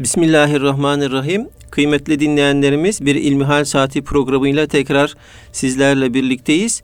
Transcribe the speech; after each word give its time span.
Bismillahirrahmanirrahim. 0.00 1.48
Kıymetli 1.70 2.20
dinleyenlerimiz 2.20 3.04
bir 3.04 3.14
İlmihal 3.14 3.64
Saati 3.64 4.02
programıyla 4.02 4.66
tekrar 4.66 5.14
sizlerle 5.52 6.14
birlikteyiz. 6.14 6.82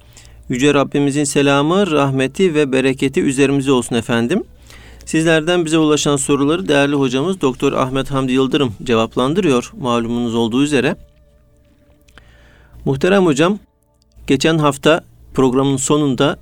Yüce 0.48 0.74
Rabbimizin 0.74 1.24
selamı, 1.24 1.90
rahmeti 1.90 2.54
ve 2.54 2.72
bereketi 2.72 3.22
üzerimize 3.22 3.72
olsun 3.72 3.96
efendim. 3.96 4.44
Sizlerden 5.04 5.64
bize 5.64 5.78
ulaşan 5.78 6.16
soruları 6.16 6.68
değerli 6.68 6.94
hocamız 6.94 7.40
Doktor 7.40 7.72
Ahmet 7.72 8.10
Hamdi 8.10 8.32
Yıldırım 8.32 8.74
cevaplandırıyor 8.82 9.72
malumunuz 9.80 10.34
olduğu 10.34 10.62
üzere. 10.62 10.96
Muhterem 12.84 13.26
hocam, 13.26 13.58
geçen 14.26 14.58
hafta 14.58 15.04
programın 15.34 15.76
sonunda 15.76 16.38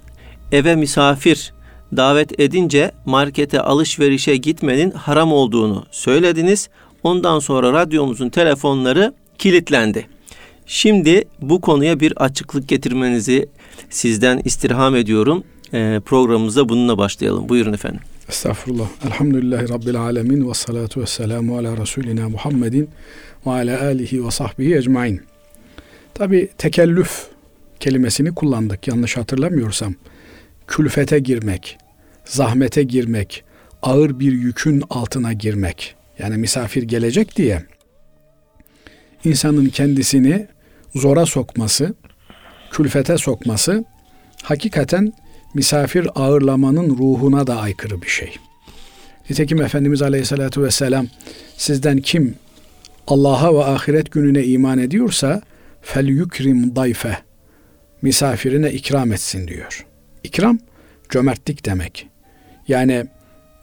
eve 0.52 0.76
misafir 0.76 1.52
davet 1.96 2.40
edince 2.40 2.90
markete 3.06 3.60
alışverişe 3.60 4.36
gitmenin 4.36 4.90
haram 4.90 5.32
olduğunu 5.32 5.86
söylediniz. 5.90 6.68
Ondan 7.02 7.38
sonra 7.38 7.72
radyomuzun 7.72 8.28
telefonları 8.28 9.14
kilitlendi. 9.38 10.06
Şimdi 10.66 11.24
bu 11.40 11.60
konuya 11.60 12.00
bir 12.00 12.12
açıklık 12.16 12.68
getirmenizi 12.68 13.48
sizden 13.90 14.40
istirham 14.44 14.96
ediyorum. 14.96 15.44
Ee, 15.74 16.00
programımıza 16.04 16.68
bununla 16.68 16.98
başlayalım. 16.98 17.48
Buyurun 17.48 17.72
efendim. 17.72 18.00
Estağfurullah. 18.28 18.88
Elhamdülillahi 19.06 19.68
Rabbil 19.68 19.96
alemin 20.00 20.48
ve 20.48 20.54
salatu 20.54 21.00
ve 21.00 21.06
selamu 21.06 21.58
ala 21.58 21.76
Resulina 21.76 22.28
Muhammedin 22.28 22.90
ve 23.46 23.50
ala 23.50 23.82
alihi 23.82 24.26
ve 24.26 24.30
sahbihi 24.30 24.76
ecmain. 24.76 25.20
Tabi 26.14 26.48
tekellüf 26.58 27.26
kelimesini 27.80 28.34
kullandık 28.34 28.88
yanlış 28.88 29.16
hatırlamıyorsam. 29.16 29.94
Külfete 30.66 31.18
girmek, 31.18 31.78
zahmete 32.24 32.82
girmek, 32.82 33.44
ağır 33.82 34.20
bir 34.20 34.32
yükün 34.32 34.82
altına 34.90 35.32
girmek. 35.32 35.94
Yani 36.18 36.36
misafir 36.36 36.82
gelecek 36.82 37.36
diye 37.36 37.62
insanın 39.24 39.66
kendisini 39.66 40.46
zora 40.94 41.26
sokması, 41.26 41.94
külfete 42.70 43.18
sokması 43.18 43.84
hakikaten 44.42 45.12
misafir 45.54 46.08
ağırlamanın 46.14 46.90
ruhuna 46.90 47.46
da 47.46 47.60
aykırı 47.60 48.02
bir 48.02 48.08
şey. 48.08 48.36
Nitekim 49.30 49.62
Efendimiz 49.62 50.02
Aleyhisselatü 50.02 50.62
Vesselam 50.62 51.06
sizden 51.56 51.98
kim 51.98 52.34
Allah'a 53.06 53.54
ve 53.54 53.64
ahiret 53.64 54.12
gününe 54.12 54.44
iman 54.44 54.78
ediyorsa 54.78 55.42
fel 55.82 56.06
yukrim 56.06 56.76
dayfe 56.76 57.18
misafirine 58.02 58.72
ikram 58.72 59.12
etsin 59.12 59.48
diyor. 59.48 59.86
İkram 60.24 60.58
cömertlik 61.10 61.64
demek. 61.64 62.13
Yani 62.68 63.06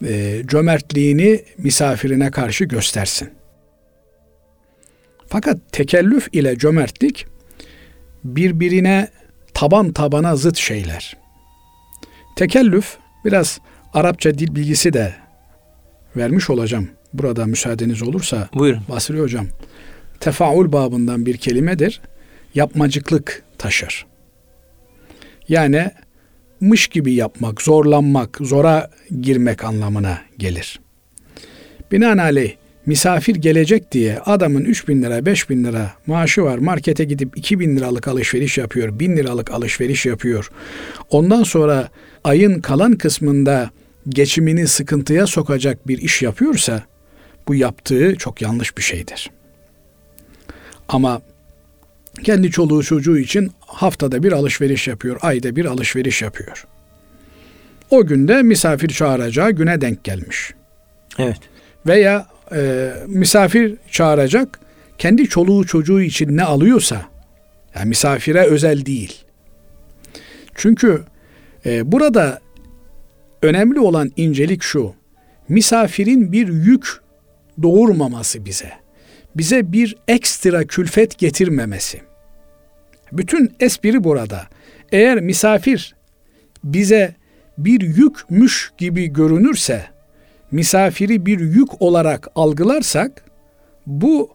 e, 0.06 0.42
cömertliğini 0.48 1.44
misafirine 1.58 2.32
karşı 2.32 2.64
göstersin. 2.64 3.30
Fakat 5.28 5.58
tekellüf 5.72 6.28
ile 6.32 6.58
cömertlik 6.58 7.26
birbirine 8.24 9.08
taban 9.54 9.94
tabana 9.94 10.36
zıt 10.36 10.58
şeyler. 10.58 11.18
Tekellüf 12.36 12.98
biraz 13.26 13.60
Arapça 13.94 14.38
dil 14.38 14.56
bilgisi 14.56 14.94
de 14.94 15.14
vermiş 16.16 16.50
olacağım. 16.50 16.90
Burada 17.14 17.46
müsaadeniz 17.46 18.02
olursa 18.02 18.50
Buyurun. 18.54 18.84
Basri 18.90 19.20
Hocam. 19.20 19.48
Tefaul 20.20 20.72
babından 20.72 21.26
bir 21.26 21.38
kelimedir. 21.38 22.02
Yapmacıklık 22.56 23.44
taşır. 23.58 24.06
Yani 25.50 25.92
mış 26.62 26.88
gibi 26.88 27.14
yapmak, 27.14 27.62
zorlanmak, 27.62 28.38
zora 28.42 28.90
girmek 29.22 29.64
anlamına 29.64 30.22
gelir. 30.38 30.80
Binaenaleyh 31.92 32.56
misafir 32.86 33.36
gelecek 33.36 33.92
diye 33.92 34.20
adamın 34.20 34.66
3 34.66 34.88
bin 34.88 35.02
lira, 35.02 35.26
5 35.26 35.50
bin 35.50 35.64
lira 35.64 35.92
maaşı 36.08 36.44
var. 36.44 36.58
Markete 36.58 37.04
gidip 37.04 37.38
2 37.38 37.60
bin 37.60 37.78
liralık 37.78 38.08
alışveriş 38.08 38.58
yapıyor, 38.58 39.00
1000 39.00 39.18
liralık 39.18 39.52
alışveriş 39.52 40.06
yapıyor. 40.06 40.52
Ondan 41.10 41.44
sonra 41.44 41.90
ayın 42.24 42.62
kalan 42.62 42.96
kısmında 42.96 43.70
geçimini 44.10 44.68
sıkıntıya 44.68 45.28
sokacak 45.28 45.88
bir 45.88 45.98
iş 45.98 46.22
yapıyorsa 46.22 46.84
bu 47.48 47.56
yaptığı 47.56 48.16
çok 48.16 48.42
yanlış 48.42 48.78
bir 48.78 48.84
şeydir. 48.84 49.32
Ama 50.90 51.22
kendi 52.24 52.52
çoluğu 52.52 52.84
çocuğu 52.84 53.18
için 53.18 53.52
haftada 53.60 54.24
bir 54.24 54.32
alışveriş 54.32 54.88
yapıyor, 54.88 55.18
ayda 55.22 55.56
bir 55.56 55.66
alışveriş 55.66 56.22
yapıyor. 56.22 56.66
O 57.90 58.06
günde 58.06 58.44
misafir 58.44 58.90
çağıracağı 58.90 59.52
güne 59.52 59.82
denk 59.82 60.04
gelmiş. 60.04 60.54
Evet. 61.20 61.40
Veya 61.88 62.28
e, 62.56 62.92
misafir 63.08 63.76
çağıracak, 63.92 64.60
kendi 64.98 65.30
çoluğu 65.30 65.66
çocuğu 65.66 66.02
için 66.02 66.38
ne 66.38 66.44
alıyorsa, 66.44 67.06
yani 67.76 67.90
misafire 67.90 68.42
özel 68.42 68.86
değil. 68.86 69.26
Çünkü 70.56 71.04
e, 71.66 71.92
burada 71.92 72.40
önemli 73.42 73.80
olan 73.80 74.12
incelik 74.16 74.64
şu, 74.64 74.94
misafirin 75.50 76.32
bir 76.32 76.48
yük 76.48 77.02
doğurmaması 77.64 78.46
bize 78.46 78.81
bize 79.36 79.72
bir 79.72 79.96
ekstra 80.08 80.64
külfet 80.64 81.18
getirmemesi. 81.18 82.02
Bütün 83.12 83.54
espri 83.60 84.04
burada. 84.04 84.48
Eğer 84.92 85.20
misafir 85.20 85.96
bize 86.64 87.16
bir 87.58 87.82
yükmüş 87.82 88.72
gibi 88.78 89.08
görünürse, 89.08 89.86
misafiri 90.52 91.26
bir 91.26 91.40
yük 91.40 91.82
olarak 91.82 92.28
algılarsak, 92.36 93.26
bu 93.88 94.30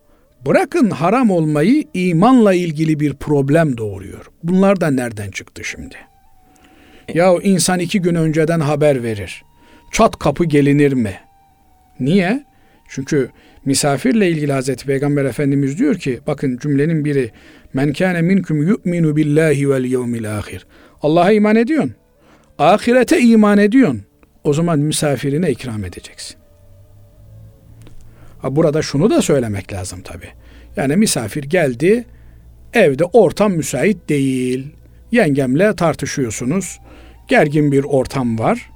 bırakın 0.46 0.90
haram 0.90 1.30
olmayı 1.30 1.84
imanla 1.94 2.54
ilgili 2.54 3.00
bir 3.00 3.14
problem 3.14 3.78
doğuruyor. 3.78 4.30
Bunlar 4.42 4.80
da 4.80 4.90
nereden 4.90 5.30
çıktı 5.30 5.64
şimdi? 5.64 5.96
Ya 7.14 7.34
insan 7.42 7.78
iki 7.78 8.02
gün 8.02 8.14
önceden 8.14 8.60
haber 8.60 9.02
verir. 9.02 9.44
Çat 9.92 10.18
kapı 10.18 10.44
gelinir 10.44 10.92
mi? 10.92 11.14
Niye? 12.00 12.44
Çünkü 12.88 13.30
misafirle 13.66 14.30
ilgili 14.30 14.52
Hazreti 14.52 14.86
Peygamber 14.86 15.24
Efendimiz 15.24 15.78
diyor 15.78 15.94
ki 15.94 16.20
bakın 16.26 16.58
cümlenin 16.58 17.04
biri 17.04 17.30
men 17.74 17.92
kâne 17.92 18.22
minkum 18.22 18.68
yu'minu 18.68 19.16
billahi 19.16 19.70
vel 19.70 19.84
yevmil 19.84 20.38
ahir. 20.38 20.66
Allah'a 21.02 21.32
iman 21.32 21.56
ediyorsun. 21.56 21.94
Ahirete 22.58 23.20
iman 23.20 23.58
ediyorsun. 23.58 24.02
O 24.44 24.52
zaman 24.52 24.78
misafirine 24.78 25.50
ikram 25.50 25.84
edeceksin. 25.84 26.36
Ha 28.38 28.56
burada 28.56 28.82
şunu 28.82 29.10
da 29.10 29.22
söylemek 29.22 29.72
lazım 29.72 30.02
tabi. 30.02 30.26
Yani 30.76 30.96
misafir 30.96 31.44
geldi, 31.44 32.04
evde 32.72 33.04
ortam 33.04 33.52
müsait 33.52 34.08
değil. 34.08 34.66
Yengemle 35.12 35.76
tartışıyorsunuz. 35.76 36.78
Gergin 37.28 37.72
bir 37.72 37.84
ortam 37.84 38.38
var. 38.38 38.70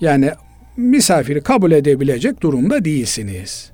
Yani 0.00 0.30
misafiri 0.76 1.40
kabul 1.40 1.72
edebilecek 1.72 2.40
durumda 2.40 2.84
değilsiniz. 2.84 3.72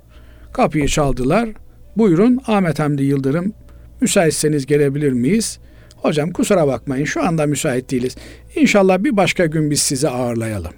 Kapıyı 0.57 0.89
çaldılar. 0.89 1.49
Buyurun 1.97 2.41
Ahmet 2.47 2.79
Hamdi 2.79 3.03
Yıldırım 3.03 3.53
müsaitseniz 4.01 4.67
gelebilir 4.67 5.13
miyiz? 5.13 5.59
Hocam 5.97 6.31
kusura 6.31 6.67
bakmayın 6.67 7.05
şu 7.05 7.23
anda 7.23 7.47
müsait 7.47 7.91
değiliz. 7.91 8.17
İnşallah 8.55 9.05
bir 9.05 9.17
başka 9.17 9.47
gün 9.47 9.71
biz 9.71 9.81
sizi 9.81 10.09
ağırlayalım. 10.09 10.73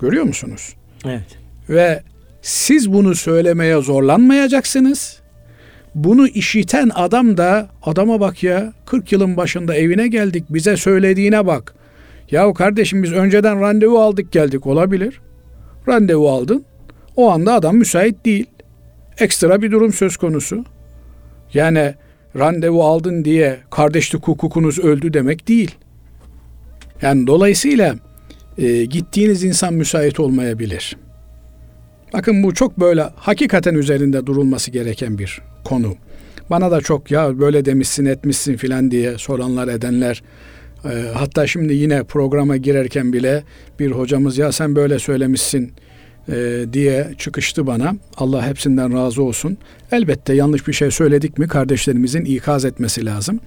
Görüyor 0.00 0.24
musunuz? 0.24 0.74
Evet. 1.04 1.38
Ve 1.68 2.02
siz 2.42 2.92
bunu 2.92 3.14
söylemeye 3.14 3.82
zorlanmayacaksınız. 3.82 5.20
Bunu 5.94 6.28
işiten 6.28 6.90
adam 6.94 7.36
da 7.36 7.68
adama 7.82 8.20
bak 8.20 8.42
ya 8.42 8.72
40 8.86 9.12
yılın 9.12 9.36
başında 9.36 9.74
evine 9.74 10.08
geldik 10.08 10.44
bize 10.50 10.76
söylediğine 10.76 11.46
bak. 11.46 11.74
Yahu 12.30 12.54
kardeşim 12.54 13.02
biz 13.02 13.12
önceden 13.12 13.60
randevu 13.60 13.98
aldık 13.98 14.32
geldik 14.32 14.66
olabilir. 14.66 15.20
Randevu 15.88 16.30
aldın. 16.30 16.64
O 17.16 17.30
anda 17.30 17.54
adam 17.54 17.76
müsait 17.76 18.24
değil. 18.24 18.46
Ekstra 19.18 19.62
bir 19.62 19.70
durum 19.70 19.92
söz 19.92 20.16
konusu. 20.16 20.64
Yani 21.54 21.94
randevu 22.38 22.84
aldın 22.84 23.24
diye 23.24 23.58
kardeşlik 23.70 24.28
hukukunuz 24.28 24.78
öldü 24.78 25.12
demek 25.12 25.48
değil. 25.48 25.74
Yani 27.02 27.26
dolayısıyla 27.26 27.96
e, 28.58 28.84
gittiğiniz 28.84 29.44
insan 29.44 29.74
müsait 29.74 30.20
olmayabilir. 30.20 30.96
Bakın 32.12 32.42
bu 32.42 32.54
çok 32.54 32.80
böyle 32.80 33.02
hakikaten 33.16 33.74
üzerinde 33.74 34.26
durulması 34.26 34.70
gereken 34.70 35.18
bir 35.18 35.42
konu. 35.64 35.94
Bana 36.50 36.70
da 36.70 36.80
çok 36.80 37.10
ya 37.10 37.38
böyle 37.38 37.64
demişsin 37.64 38.04
etmişsin 38.04 38.56
filan 38.56 38.90
diye 38.90 39.18
soranlar 39.18 39.68
edenler 39.68 40.22
e, 40.84 40.88
hatta 41.14 41.46
şimdi 41.46 41.74
yine 41.74 42.04
programa 42.04 42.56
girerken 42.56 43.12
bile 43.12 43.44
bir 43.78 43.90
hocamız 43.90 44.38
ya 44.38 44.52
sen 44.52 44.76
böyle 44.76 44.98
söylemişsin 44.98 45.72
e, 46.30 46.64
diye 46.72 47.10
çıkıştı 47.18 47.66
bana. 47.66 47.94
Allah 48.16 48.46
hepsinden 48.46 48.94
razı 48.96 49.22
olsun. 49.22 49.58
Elbette 49.92 50.34
yanlış 50.34 50.68
bir 50.68 50.72
şey 50.72 50.90
söyledik 50.90 51.38
mi 51.38 51.48
kardeşlerimizin 51.48 52.24
ikaz 52.24 52.64
etmesi 52.64 53.04
lazım. 53.04 53.40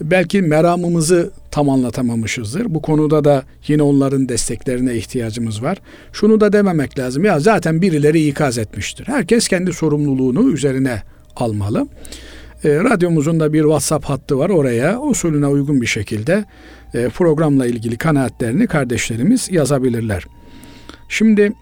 belki 0.00 0.42
meramımızı 0.42 1.30
tam 1.50 1.70
anlatamamışızdır. 1.70 2.74
Bu 2.74 2.82
konuda 2.82 3.24
da 3.24 3.42
yine 3.68 3.82
onların 3.82 4.28
desteklerine 4.28 4.94
ihtiyacımız 4.94 5.62
var. 5.62 5.78
Şunu 6.12 6.40
da 6.40 6.52
dememek 6.52 6.98
lazım. 6.98 7.24
Ya 7.24 7.40
zaten 7.40 7.82
birileri 7.82 8.28
ikaz 8.28 8.58
etmiştir. 8.58 9.06
Herkes 9.06 9.48
kendi 9.48 9.72
sorumluluğunu 9.72 10.52
üzerine 10.52 11.02
almalı. 11.36 11.88
E, 12.64 12.74
radyomuzun 12.74 13.40
da 13.40 13.52
bir 13.52 13.62
WhatsApp 13.62 14.04
hattı 14.04 14.38
var. 14.38 14.50
Oraya 14.50 15.00
usulüne 15.00 15.46
uygun 15.46 15.80
bir 15.80 15.86
şekilde 15.86 16.44
e, 16.94 17.08
programla 17.08 17.66
ilgili 17.66 17.96
kanaatlerini 17.96 18.66
kardeşlerimiz 18.66 19.48
yazabilirler. 19.50 20.26
Şimdi 21.08 21.52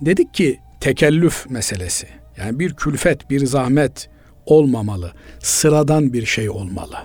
dedik 0.00 0.34
ki 0.34 0.60
tekellüf 0.80 1.50
meselesi. 1.50 2.06
Yani 2.36 2.58
bir 2.58 2.74
külfet, 2.74 3.30
bir 3.30 3.46
zahmet 3.46 4.08
olmamalı. 4.46 5.12
Sıradan 5.38 6.12
bir 6.12 6.26
şey 6.26 6.50
olmalı. 6.50 6.96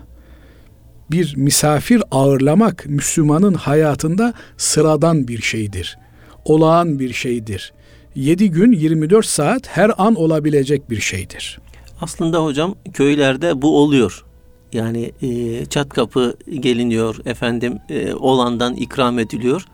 Bir 1.12 1.38
misafir 1.38 2.04
ağırlamak 2.12 2.86
Müslümanın 2.86 3.54
hayatında 3.54 4.34
sıradan 4.58 5.28
bir 5.28 5.42
şeydir. 5.42 5.98
Olağan 6.46 7.00
bir 7.00 7.14
şeydir. 7.14 7.74
7 8.16 8.52
gün 8.52 8.72
24 8.72 9.26
saat 9.26 9.68
her 9.68 9.92
an 9.98 10.16
olabilecek 10.16 10.90
bir 10.90 11.00
şeydir. 11.00 11.60
Aslında 12.02 12.44
hocam 12.44 12.76
köylerde 12.94 13.62
bu 13.62 13.78
oluyor. 13.78 14.26
Yani 14.74 15.12
e, 15.22 15.66
çat 15.66 15.90
kapı 15.90 16.38
geliniyor 16.60 17.16
efendim 17.26 17.80
e, 17.90 18.14
olandan 18.14 18.76
ikram 18.76 19.20
ediliyor. 19.20 19.66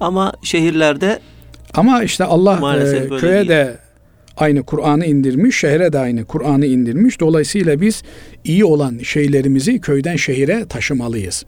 Ama 0.00 0.32
şehirlerde 0.42 1.20
ama 1.74 2.02
işte 2.02 2.24
Allah 2.24 2.76
e, 2.76 3.08
köye 3.08 3.32
değil. 3.32 3.48
de 3.48 3.76
aynı 4.36 4.62
Kur'an'ı 4.62 5.06
indirmiş, 5.06 5.58
şehre 5.58 5.92
de 5.92 5.98
aynı 5.98 6.24
Kur'an'ı 6.24 6.66
indirmiş. 6.66 7.20
Dolayısıyla 7.20 7.80
biz 7.80 8.02
iyi 8.44 8.64
olan 8.64 8.98
şeylerimizi 8.98 9.80
köyden 9.80 10.16
şehire 10.16 10.66
taşımalıyız. 10.68 11.44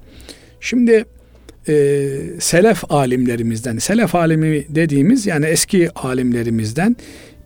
Şimdi 0.61 1.05
e, 1.69 2.07
selef 2.41 2.93
alimlerimizden, 2.93 3.79
selef 3.79 4.15
alimi 4.15 4.65
dediğimiz 4.69 5.27
yani 5.27 5.47
eski 5.47 5.91
alimlerimizden 5.95 6.97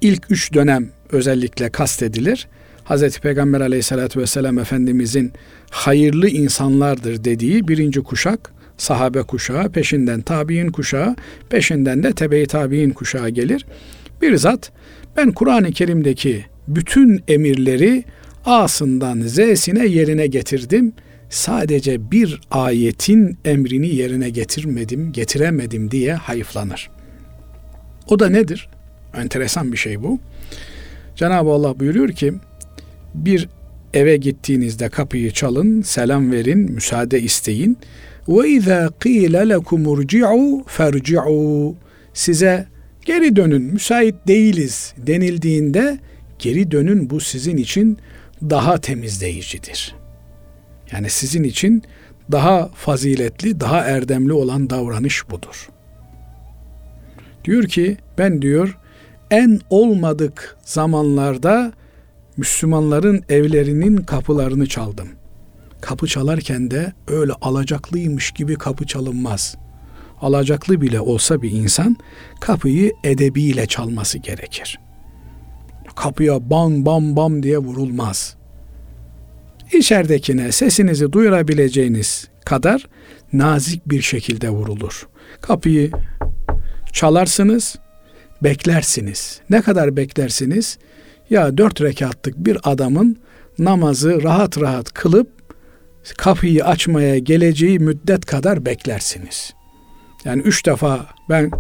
ilk 0.01 0.31
üç 0.31 0.55
dönem 0.55 0.89
özellikle 1.13 1.71
kastedilir. 1.71 2.49
Hazreti 2.85 3.21
Peygamber 3.21 3.61
aleyhissalatü 3.61 4.21
vesselam 4.21 4.59
Efendimizin 4.59 5.33
hayırlı 5.71 6.29
insanlardır 6.29 7.25
dediği 7.25 7.69
birinci 7.69 8.01
kuşak 8.01 8.54
sahabe 8.77 9.23
kuşağı, 9.23 9.69
peşinden 9.73 10.21
tabi'in 10.21 10.69
kuşağı, 10.69 11.17
peşinden 11.51 12.03
de 12.03 12.13
tebe-i 12.13 12.47
tabi'in 12.47 12.91
kuşağı 12.91 13.29
gelir. 13.29 13.67
Bir 14.23 14.37
zat 14.37 14.73
ben 15.17 15.33
Kur'an-ı 15.33 15.71
Kerim'deki 15.71 16.45
bütün 16.69 17.23
emirleri 17.29 18.05
A'sından 18.45 19.21
Z'sine 19.21 19.87
yerine 19.87 20.27
getirdim. 20.27 20.93
Sadece 21.31 22.11
bir 22.11 22.41
ayetin 22.51 23.39
emrini 23.45 23.95
yerine 23.95 24.31
getirmedim, 24.31 25.13
getiremedim 25.13 25.91
diye 25.91 26.15
hayıflanır. 26.15 26.91
O 28.09 28.19
da 28.19 28.29
nedir? 28.29 28.69
Enteresan 29.17 29.73
bir 29.73 29.77
şey 29.77 30.03
bu. 30.03 30.19
Cenab-ı 31.17 31.51
Allah 31.51 31.81
buyuruyor 31.81 32.09
ki 32.09 32.35
bir 33.15 33.49
eve 33.95 34.17
gittiğinizde 34.17 34.89
kapıyı 34.89 35.31
çalın, 35.31 35.83
selam 35.83 36.33
verin, 36.33 36.59
müsaade 36.59 37.21
isteyin. 37.21 37.79
İzâ 38.29 38.91
qîle 39.01 39.49
lekum 39.49 39.87
urci'u 39.87 40.65
ferci'u. 40.67 41.75
Size 42.15 42.67
geri 43.05 43.37
dönün, 43.37 43.63
müsait 43.63 44.15
değiliz 44.27 44.95
denildiğinde 44.97 45.99
geri 46.39 46.71
dönün 46.71 47.11
bu 47.11 47.21
sizin 47.21 47.57
için 47.57 47.99
daha 48.43 48.81
temizleyicidir. 48.81 49.95
Yani 50.93 51.11
sizin 51.11 51.43
için 51.43 51.83
daha 52.33 52.69
faziletli, 52.69 53.61
daha 53.61 53.81
erdemli 53.81 54.33
olan 54.33 54.71
davranış 54.71 55.31
budur. 55.31 55.69
Diyor 57.45 57.65
ki 57.65 57.97
ben 58.19 58.43
diyor 58.43 58.79
en 59.31 59.61
olmadık 59.71 60.57
zamanlarda 60.65 61.73
Müslümanların 62.37 63.23
evlerinin 63.29 63.97
kapılarını 63.97 64.67
çaldım. 64.67 65.09
Kapı 65.85 66.07
çalarken 66.07 66.71
de 66.71 66.93
öyle 67.09 67.33
alacaklıymış 67.33 68.31
gibi 68.31 68.55
kapı 68.55 68.87
çalınmaz. 68.87 69.57
Alacaklı 70.21 70.81
bile 70.81 71.01
olsa 71.01 71.43
bir 71.43 71.51
insan 71.51 71.97
kapıyı 72.41 72.93
edebiyle 73.05 73.67
çalması 73.67 74.19
gerekir. 74.19 74.79
Kapıya 75.97 76.51
bam 76.51 76.87
bam 76.87 77.17
bam 77.17 77.43
diye 77.43 77.59
vurulmaz. 77.59 78.37
İçeridekine 79.73 80.53
sesinizi 80.53 81.13
duyurabileceğiniz 81.13 82.29
kadar 82.45 82.87
nazik 83.33 83.91
bir 83.91 84.03
şekilde 84.03 84.51
vurulur. 84.51 85.09
Kapıyı 85.41 85.91
çalarsınız, 86.93 87.77
beklersiniz. 88.43 89.41
Ne 89.51 89.63
kadar 89.63 89.97
beklersiniz? 89.97 90.79
Ya 91.31 91.59
dört 91.59 91.81
rekatlık 91.81 92.37
bir 92.37 92.59
adamın 92.65 93.17
namazı 93.59 94.23
rahat 94.23 94.61
rahat 94.61 94.93
kılıp 94.93 95.34
kapıyı 96.17 96.65
açmaya 96.65 97.19
geleceği 97.19 97.79
müddet 97.79 98.27
kadar 98.27 98.67
beklersiniz. 98.67 99.55
Yani 100.25 100.43
üç 100.43 100.67
defa 100.67 101.07
ben 101.29 101.51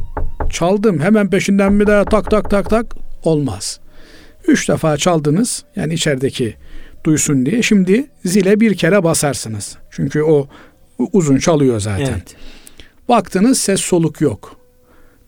çaldım 0.50 1.00
hemen 1.00 1.30
peşinden 1.30 1.80
bir 1.80 1.86
daha 1.86 2.04
tak 2.04 2.30
tak 2.30 2.50
tak 2.50 2.70
tak 2.70 2.86
olmaz. 3.22 3.80
Üç 4.48 4.68
defa 4.68 4.96
çaldınız 4.96 5.64
yani 5.76 5.94
içerideki 5.94 6.56
duysun 7.04 7.46
diye 7.46 7.62
şimdi 7.62 8.06
zile 8.24 8.60
bir 8.60 8.74
kere 8.74 9.04
basarsınız. 9.04 9.76
Çünkü 9.90 10.22
o 10.22 10.48
uzun 10.98 11.38
çalıyor 11.38 11.80
zaten. 11.80 12.04
Evet. 12.04 12.36
Baktınız 13.08 13.58
ses 13.58 13.80
soluk 13.80 14.20
yok. 14.20 14.56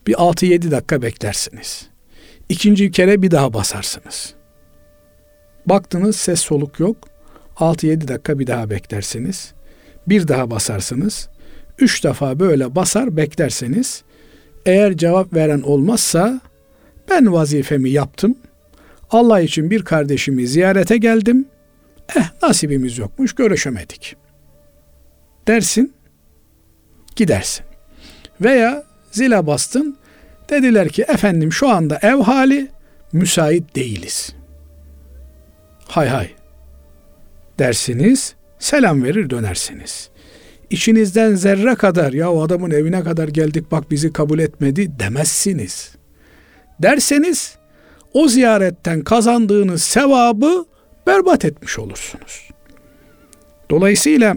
Bir 0.07 0.13
6-7 0.13 0.71
dakika 0.71 1.01
beklersiniz. 1.01 1.87
İkinci 2.49 2.91
kere 2.91 3.21
bir 3.21 3.31
daha 3.31 3.53
basarsınız. 3.53 4.33
Baktınız 5.65 6.15
ses 6.15 6.39
soluk 6.39 6.79
yok. 6.79 6.97
6-7 7.59 8.07
dakika 8.07 8.39
bir 8.39 8.47
daha 8.47 8.69
beklersiniz. 8.69 9.53
Bir 10.07 10.27
daha 10.27 10.51
basarsınız. 10.51 11.29
Üç 11.79 12.03
defa 12.03 12.39
böyle 12.39 12.75
basar 12.75 13.17
beklerseniz 13.17 14.03
eğer 14.65 14.97
cevap 14.97 15.33
veren 15.33 15.61
olmazsa 15.61 16.41
ben 17.09 17.33
vazifemi 17.33 17.89
yaptım. 17.89 18.37
Allah 19.09 19.39
için 19.39 19.71
bir 19.71 19.81
kardeşimi 19.81 20.47
ziyarete 20.47 20.97
geldim. 20.97 21.45
Eh 22.15 22.43
nasibimiz 22.43 22.97
yokmuş 22.97 23.35
görüşemedik. 23.35 24.15
Dersin 25.47 25.93
gidersin. 27.15 27.65
Veya 28.41 28.83
zile 29.11 29.47
bastın 29.47 29.97
dediler 30.49 30.89
ki 30.89 31.01
efendim 31.01 31.53
şu 31.53 31.69
anda 31.69 31.99
ev 32.01 32.15
hali 32.15 32.67
müsait 33.13 33.75
değiliz. 33.75 34.33
Hay 35.87 36.07
hay 36.07 36.36
dersiniz, 37.59 38.35
selam 38.59 39.03
verir 39.03 39.29
dönersiniz. 39.29 40.09
İçinizden 40.69 41.35
zerre 41.35 41.75
kadar 41.75 42.13
ya 42.13 42.31
o 42.31 42.43
adamın 42.43 42.71
evine 42.71 43.03
kadar 43.03 43.27
geldik 43.27 43.71
bak 43.71 43.91
bizi 43.91 44.13
kabul 44.13 44.39
etmedi 44.39 44.99
demezsiniz. 44.99 45.95
Derseniz 46.79 47.57
o 48.13 48.27
ziyaretten 48.27 49.01
kazandığınız 49.01 49.83
sevabı 49.83 50.65
berbat 51.07 51.45
etmiş 51.45 51.79
olursunuz. 51.79 52.49
Dolayısıyla 53.69 54.35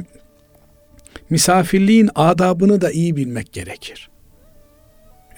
misafirliğin 1.31 2.11
adabını 2.15 2.81
da 2.81 2.91
iyi 2.91 3.17
bilmek 3.17 3.53
gerekir. 3.53 4.11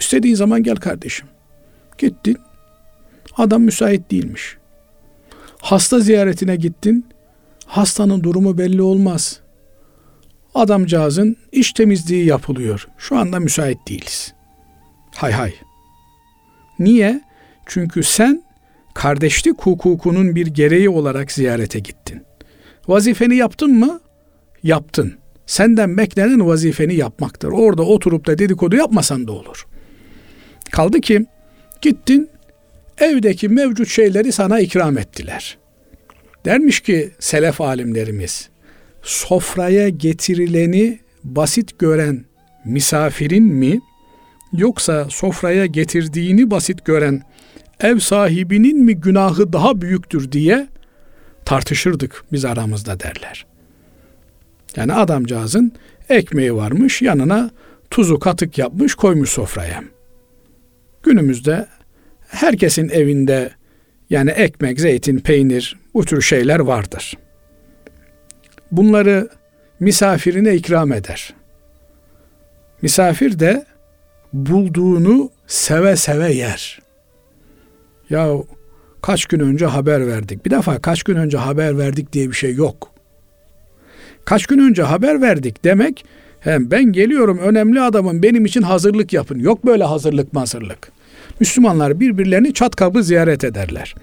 İstediğin 0.01 0.35
zaman 0.35 0.63
gel 0.63 0.77
kardeşim. 0.77 1.27
Gittin. 1.99 2.39
Adam 3.37 3.63
müsait 3.63 4.11
değilmiş. 4.11 4.57
Hasta 5.59 6.01
ziyaretine 6.01 6.57
gittin. 6.57 7.07
Hastanın 7.73 8.23
durumu 8.23 8.59
belli 8.59 8.83
olmaz. 8.83 9.41
Adamcağızın 10.55 11.37
iş 11.53 11.73
temizliği 11.73 12.27
yapılıyor. 12.27 12.89
Şu 12.99 13.19
anda 13.19 13.41
müsait 13.41 13.79
değiliz. 13.89 14.35
Hay 15.15 15.33
hay. 15.33 15.55
Niye? 16.79 17.21
Çünkü 17.67 18.03
sen 18.03 18.43
kardeşlik 18.95 19.63
hukukunun 19.63 20.35
bir 20.35 20.47
gereği 20.47 20.89
olarak 20.89 21.33
ziyarete 21.33 21.79
gittin. 21.79 22.23
Vazifeni 22.89 23.37
yaptın 23.37 23.71
mı? 23.79 24.01
Yaptın. 24.63 25.15
Senden 25.47 25.97
beklenen 25.97 26.47
vazifeni 26.47 26.95
yapmaktır. 26.95 27.49
Orada 27.49 27.83
oturup 27.83 28.27
da 28.27 28.39
dedikodu 28.39 28.77
yapmasan 28.77 29.29
da 29.29 29.33
olur. 29.33 29.67
Kaldı 30.71 31.01
ki 31.01 31.27
gittin 31.83 32.31
evdeki 32.99 33.49
mevcut 33.49 33.89
şeyleri 33.89 34.33
sana 34.33 34.61
ikram 34.61 34.99
ettiler. 34.99 35.62
Dermiş 36.45 36.81
ki 36.81 37.11
selef 37.19 37.61
alimlerimiz, 37.61 38.49
sofraya 39.03 39.89
getirileni 39.89 41.01
basit 41.25 41.79
gören 41.79 42.25
misafirin 42.65 43.45
mi 43.45 43.81
yoksa 44.53 45.07
sofraya 45.11 45.67
getirdiğini 45.67 46.51
basit 46.51 46.85
gören 46.85 47.23
ev 47.81 47.99
sahibinin 47.99 48.85
mi 48.85 48.95
günahı 48.95 49.53
daha 49.53 49.81
büyüktür 49.81 50.33
diye 50.33 50.69
tartışırdık 51.45 52.25
biz 52.33 52.45
aramızda 52.45 53.01
derler. 53.01 53.47
Yani 54.77 54.93
adamcağızın 54.93 55.73
ekmeği 56.09 56.55
varmış 56.55 57.03
yanına 57.03 57.51
tuzu 57.91 58.19
katık 58.19 58.59
yapmış 58.59 58.95
koymuş 58.95 59.31
sofraya. 59.31 59.85
Günümüzde 61.03 61.67
herkesin 62.29 62.89
evinde 62.89 63.51
yani 64.13 64.31
ekmek, 64.31 64.81
zeytin, 64.81 65.19
peynir 65.19 65.77
bu 65.95 66.05
tür 66.05 66.23
şeyler 66.23 66.59
vardır. 66.59 67.19
Bunları 68.73 69.29
misafirine 69.81 70.55
ikram 70.55 70.93
eder. 70.93 71.35
Misafir 72.83 73.39
de 73.39 73.67
bulduğunu 74.33 75.31
seve 75.47 75.97
seve 75.97 76.33
yer. 76.33 76.81
Ya 78.11 78.35
kaç 79.03 79.27
gün 79.27 79.41
önce 79.41 79.67
haber 79.67 80.07
verdik. 80.07 80.47
Bir 80.47 80.51
defa 80.51 80.79
kaç 80.79 81.03
gün 81.03 81.17
önce 81.17 81.39
haber 81.39 81.79
verdik 81.79 82.13
diye 82.13 82.29
bir 82.29 82.35
şey 82.35 82.55
yok. 82.55 82.93
Kaç 84.25 84.47
gün 84.47 84.59
önce 84.59 84.83
haber 84.83 85.21
verdik 85.21 85.65
demek 85.65 86.05
hem 86.41 86.71
ben 86.71 86.85
geliyorum 86.85 87.39
önemli 87.39 87.81
adamım 87.81 88.23
benim 88.23 88.45
için 88.45 88.63
hazırlık 88.63 89.13
yapın. 89.13 89.39
Yok 89.39 89.67
böyle 89.67 89.85
hazırlık 89.85 90.37
hazırlık. 90.37 90.93
Müslümanlar 91.43 92.01
birbirlerini 92.01 92.55
çat 92.55 92.77
kapı 92.77 93.03
ziyaret 93.03 93.45
ederler. 93.45 93.95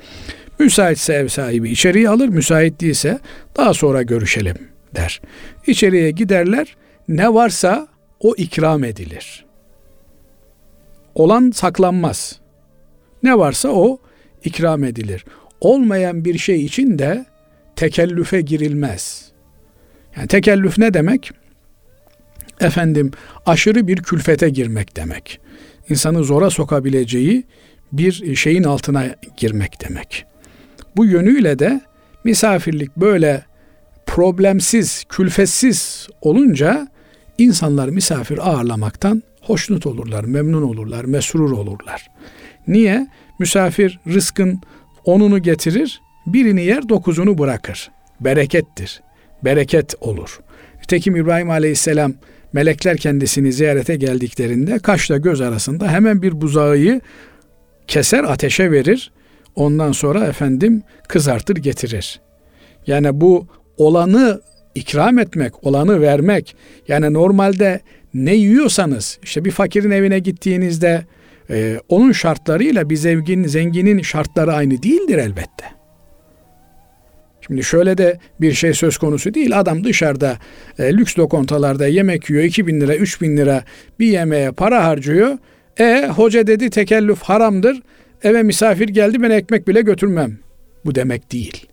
Müsaitse 0.59 1.13
ev 1.13 1.27
sahibi 1.27 1.69
içeriye 1.69 2.09
alır, 2.09 2.27
müsait 2.27 2.81
değilse 2.81 3.19
daha 3.57 3.73
sonra 3.73 4.01
görüşelim 4.01 4.55
der. 4.95 5.21
İçeriye 5.67 6.11
giderler, 6.11 6.75
ne 7.07 7.33
varsa 7.33 7.87
o 8.19 8.35
ikram 8.37 8.83
edilir. 8.83 9.45
Olan 11.15 11.51
saklanmaz. 11.51 12.39
Ne 13.23 13.37
varsa 13.37 13.69
o 13.69 13.99
ikram 14.43 14.83
edilir. 14.83 15.25
Olmayan 15.61 16.25
bir 16.25 16.37
şey 16.37 16.65
için 16.65 16.99
de 16.99 17.25
tekellüfe 17.75 18.41
girilmez. 18.41 19.31
Yani 20.17 20.27
tekellüf 20.27 20.77
ne 20.77 20.93
demek? 20.93 21.31
Efendim 22.59 23.11
aşırı 23.45 23.87
bir 23.87 23.97
külfete 23.97 24.49
girmek 24.49 24.95
demek. 24.95 25.39
İnsanı 25.89 26.23
zora 26.23 26.49
sokabileceği 26.49 27.43
bir 27.91 28.35
şeyin 28.35 28.63
altına 28.63 29.05
girmek 29.37 29.89
demek. 29.89 30.25
Bu 30.95 31.05
yönüyle 31.05 31.59
de 31.59 31.81
misafirlik 32.23 32.97
böyle 32.97 33.43
problemsiz, 34.05 35.03
külfetsiz 35.09 36.07
olunca 36.21 36.87
insanlar 37.37 37.89
misafir 37.89 38.49
ağırlamaktan 38.49 39.23
hoşnut 39.41 39.85
olurlar, 39.85 40.23
memnun 40.23 40.61
olurlar, 40.61 41.05
mesrur 41.05 41.51
olurlar. 41.51 42.07
Niye? 42.67 43.07
Misafir 43.39 43.99
rızkın 44.07 44.61
onunu 45.05 45.41
getirir, 45.41 46.01
birini 46.27 46.65
yer 46.65 46.89
dokuzunu 46.89 47.37
bırakır. 47.37 47.91
Berekettir. 48.19 49.01
Bereket 49.43 49.95
olur. 50.01 50.39
Nitekim 50.81 51.15
İbrahim 51.15 51.49
Aleyhisselam 51.49 52.13
melekler 52.53 52.97
kendisini 52.97 53.53
ziyarete 53.53 53.95
geldiklerinde 53.95 54.79
kaşla 54.79 55.17
göz 55.17 55.41
arasında 55.41 55.91
hemen 55.91 56.21
bir 56.21 56.41
buzağı 56.41 56.99
keser 57.87 58.23
ateşe 58.23 58.71
verir. 58.71 59.11
Ondan 59.55 59.91
sonra 59.91 60.25
efendim 60.25 60.83
kızartır 61.07 61.55
getirir. 61.55 62.21
Yani 62.87 63.21
bu 63.21 63.47
olanı 63.77 64.41
ikram 64.75 65.19
etmek, 65.19 65.63
olanı 65.63 66.01
vermek. 66.01 66.55
Yani 66.87 67.13
normalde 67.13 67.81
ne 68.13 68.35
yiyorsanız 68.35 69.19
işte 69.23 69.45
bir 69.45 69.51
fakirin 69.51 69.91
evine 69.91 70.19
gittiğinizde 70.19 71.05
e, 71.49 71.79
onun 71.89 72.11
şartlarıyla 72.11 72.89
bir 72.89 72.95
zengin, 72.95 73.43
zenginin 73.43 74.01
şartları 74.01 74.53
aynı 74.53 74.83
değildir 74.83 75.17
elbette. 75.17 75.78
Şimdi 77.49 77.63
şöyle 77.63 77.97
de 77.97 78.19
bir 78.41 78.53
şey 78.53 78.73
söz 78.73 78.97
konusu 78.97 79.33
değil. 79.33 79.59
Adam 79.59 79.83
dışarıda 79.83 80.37
e, 80.79 80.93
lüks 80.93 81.19
lokantalarda 81.19 81.87
yemek 81.87 82.29
yiyor. 82.29 82.43
2000 82.43 82.81
lira, 82.81 82.95
3000 82.95 83.37
lira 83.37 83.63
bir 83.99 84.07
yemeğe 84.07 84.51
para 84.51 84.83
harcıyor. 84.83 85.37
E 85.79 86.07
hoca 86.15 86.47
dedi 86.47 86.69
tekellüf 86.69 87.21
haramdır. 87.21 87.81
Eve 88.23 88.43
misafir 88.43 88.89
geldi 88.89 89.21
ben 89.21 89.29
ekmek 89.29 89.67
bile 89.67 89.81
götürmem. 89.81 90.37
Bu 90.85 90.95
demek 90.95 91.31
değil. 91.31 91.67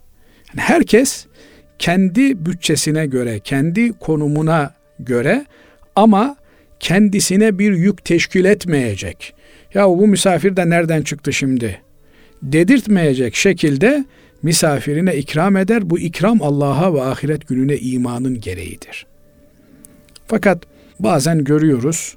Yani 0.48 0.60
herkes 0.60 1.26
kendi 1.78 2.46
bütçesine 2.46 3.06
göre, 3.06 3.40
kendi 3.40 3.92
konumuna 3.92 4.74
göre 4.98 5.44
ama 5.96 6.36
kendisine 6.80 7.58
bir 7.58 7.72
yük 7.72 8.04
teşkil 8.04 8.44
etmeyecek. 8.44 9.34
Ya 9.74 9.88
bu 9.88 10.06
misafir 10.06 10.56
de 10.56 10.70
nereden 10.70 11.02
çıktı 11.02 11.32
şimdi? 11.32 11.80
Dedirtmeyecek 12.42 13.36
şekilde 13.36 14.04
misafirine 14.46 15.16
ikram 15.16 15.56
eder. 15.56 15.90
Bu 15.90 15.98
ikram 15.98 16.42
Allah'a 16.42 16.94
ve 16.94 17.02
ahiret 17.02 17.48
gününe 17.48 17.76
imanın 17.76 18.40
gereğidir. 18.40 19.06
Fakat 20.26 20.62
bazen 21.00 21.44
görüyoruz 21.44 22.16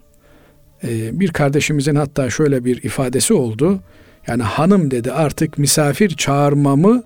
e, 0.83 1.19
bir 1.19 1.31
kardeşimizin 1.31 1.95
hatta 1.95 2.29
şöyle 2.29 2.65
bir 2.65 2.83
ifadesi 2.83 3.33
oldu. 3.33 3.79
Yani 4.27 4.43
hanım 4.43 4.91
dedi 4.91 5.12
artık 5.12 5.57
misafir 5.57 6.09
çağırmamı 6.09 7.03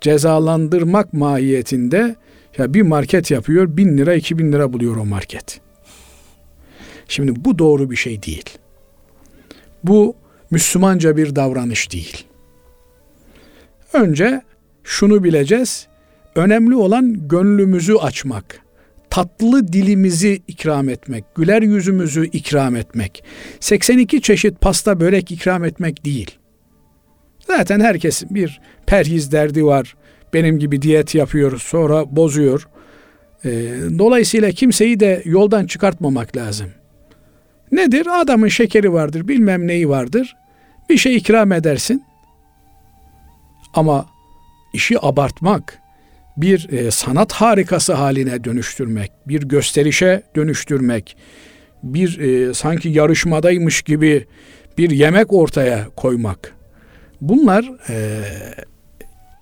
cezalandırmak 0.00 1.12
mahiyetinde 1.12 2.16
ya 2.58 2.74
bir 2.74 2.82
market 2.82 3.30
yapıyor 3.30 3.76
bin 3.76 3.98
lira 3.98 4.14
iki 4.14 4.38
bin 4.38 4.52
lira 4.52 4.72
buluyor 4.72 4.96
o 4.96 5.04
market. 5.04 5.60
Şimdi 7.08 7.44
bu 7.44 7.58
doğru 7.58 7.90
bir 7.90 7.96
şey 7.96 8.22
değil. 8.22 8.50
Bu 9.84 10.16
Müslümanca 10.50 11.16
bir 11.16 11.36
davranış 11.36 11.92
değil. 11.92 12.24
Önce 13.92 14.42
şunu 14.86 15.24
bileceğiz. 15.24 15.86
Önemli 16.34 16.76
olan 16.76 17.28
gönlümüzü 17.28 17.94
açmak. 17.94 18.60
Tatlı 19.10 19.72
dilimizi 19.72 20.42
ikram 20.48 20.88
etmek, 20.88 21.24
güler 21.34 21.62
yüzümüzü 21.62 22.26
ikram 22.26 22.76
etmek. 22.76 23.24
82 23.60 24.20
çeşit 24.20 24.60
pasta 24.60 25.00
börek 25.00 25.30
ikram 25.30 25.64
etmek 25.64 26.04
değil. 26.04 26.38
Zaten 27.46 27.80
herkes 27.80 28.24
bir 28.30 28.60
perhiz 28.86 29.32
derdi 29.32 29.64
var. 29.64 29.96
Benim 30.34 30.58
gibi 30.58 30.82
diyet 30.82 31.14
yapıyor, 31.14 31.58
sonra 31.58 32.16
bozuyor. 32.16 32.68
Ee, 33.44 33.50
dolayısıyla 33.98 34.50
kimseyi 34.50 35.00
de 35.00 35.22
yoldan 35.24 35.66
çıkartmamak 35.66 36.36
lazım. 36.36 36.66
Nedir? 37.72 38.06
Adamın 38.20 38.48
şekeri 38.48 38.92
vardır, 38.92 39.28
bilmem 39.28 39.66
neyi 39.66 39.88
vardır. 39.88 40.36
Bir 40.90 40.96
şey 40.96 41.16
ikram 41.16 41.52
edersin. 41.52 42.04
Ama 43.74 44.06
işi 44.76 45.06
abartmak, 45.06 45.78
bir 46.36 46.68
e, 46.72 46.90
sanat 46.90 47.32
harikası 47.32 47.94
haline 47.94 48.44
dönüştürmek, 48.44 49.12
bir 49.28 49.42
gösterişe 49.42 50.22
dönüştürmek, 50.36 51.16
bir 51.82 52.18
e, 52.18 52.54
sanki 52.54 52.88
yarışmadaymış 52.88 53.82
gibi 53.82 54.26
bir 54.78 54.90
yemek 54.90 55.32
ortaya 55.32 55.88
koymak. 55.96 56.54
Bunlar 57.20 57.64
e, 57.88 58.22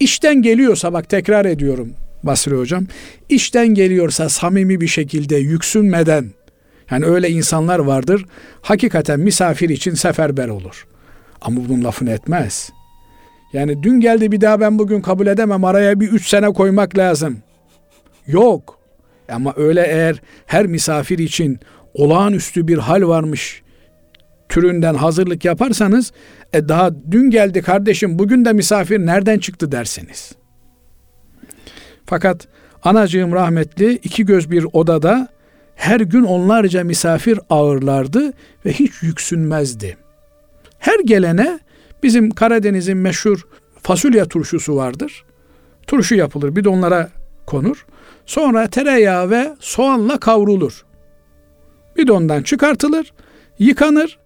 işten 0.01 0.43
geliyorsa 0.43 0.93
bak 0.93 1.09
tekrar 1.09 1.45
ediyorum 1.45 1.93
Basri 2.23 2.57
Hocam, 2.57 2.87
işten 3.29 3.69
geliyorsa 3.69 4.29
samimi 4.29 4.81
bir 4.81 4.89
şekilde 4.89 5.37
yüksünmeden, 5.37 6.31
yani 6.91 7.05
öyle 7.05 7.31
insanlar 7.31 7.79
vardır, 7.79 8.27
hakikaten 8.63 9.21
misafir 9.21 9.69
için 9.69 9.95
seferber 9.95 10.49
olur. 10.49 10.87
Ama 11.41 11.61
bunun 11.69 11.85
lafını 11.85 12.11
etmez. 12.11 12.71
Yani 13.55 13.83
dün 13.83 14.01
geldi 14.01 14.33
bir 14.33 14.41
daha 14.41 14.61
ben 14.61 14.79
bugün 14.79 15.01
kabul 15.01 15.27
edemem 15.27 15.65
araya 15.65 16.01
bir 16.01 16.09
üç 16.09 16.29
sene 16.29 16.53
koymak 16.53 16.99
lazım. 16.99 17.39
Yok. 18.27 18.79
Ama 19.29 19.53
öyle 19.57 19.87
eğer 19.87 20.23
her 20.47 20.67
misafir 20.67 21.19
için 21.19 21.61
olağanüstü 21.95 22.69
bir 22.69 22.79
hal 22.79 23.09
varmış 23.09 23.63
türünden 24.49 24.95
hazırlık 24.95 25.45
yaparsanız 25.45 26.13
e 26.53 26.69
daha 26.69 26.91
dün 27.11 27.31
geldi 27.31 27.63
kardeşim 27.63 28.19
bugün 28.19 28.45
de 28.45 28.53
misafir 28.53 28.99
nereden 28.99 29.39
çıktı 29.39 29.73
dersiniz. 29.73 30.33
Fakat 32.07 32.49
anacığım 32.83 33.33
rahmetli 33.33 33.93
iki 33.93 34.27
göz 34.27 34.51
bir 34.51 34.67
odada 34.73 35.29
her 35.75 36.01
gün 36.01 36.23
onlarca 36.23 36.85
misafir 36.85 37.41
ağırlardı 37.51 38.33
ve 38.67 38.73
hiç 38.73 39.03
yüksünmezdi. 39.03 39.97
Her 40.79 41.01
gelene 41.05 41.59
bizim 42.05 42.31
Karadeniz'in 42.31 42.97
meşhur 42.97 43.47
fasulye 43.83 44.25
turşusu 44.25 44.77
vardır. 44.77 45.25
Turşu 45.87 46.15
yapılır, 46.15 46.57
bir 46.57 46.65
de 46.65 46.69
onlara 46.69 47.11
konur. 47.47 47.87
Sonra 48.27 48.67
tereyağı 48.67 49.31
ve 49.31 49.55
soğanla 49.61 50.19
kavrulur. 50.19 50.85
Bidondan 51.97 52.43
çıkartılır, 52.43 53.13
yıkanır. 53.59 54.19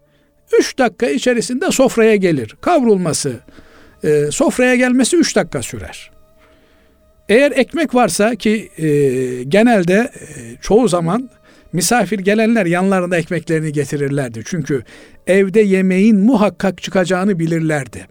Üç 0.58 0.78
dakika 0.78 1.06
içerisinde 1.06 1.70
sofraya 1.70 2.16
gelir. 2.16 2.56
Kavrulması, 2.60 3.40
e, 4.04 4.30
sofraya 4.30 4.76
gelmesi 4.76 5.16
üç 5.16 5.36
dakika 5.36 5.62
sürer. 5.62 6.10
Eğer 7.28 7.50
ekmek 7.50 7.94
varsa 7.94 8.34
ki 8.34 8.70
e, 8.78 8.88
genelde 9.42 9.94
e, 9.94 10.56
çoğu 10.60 10.88
zaman 10.88 11.30
misafir 11.72 12.18
gelenler 12.18 12.66
yanlarında 12.66 13.16
ekmeklerini 13.16 13.72
getirirlerdi. 13.72 14.42
Çünkü 14.44 14.82
evde 15.26 15.60
yemeğin 15.60 16.20
muhakkak 16.20 16.82
çıkacağını 16.82 17.38
bilirlerdi. 17.38 18.06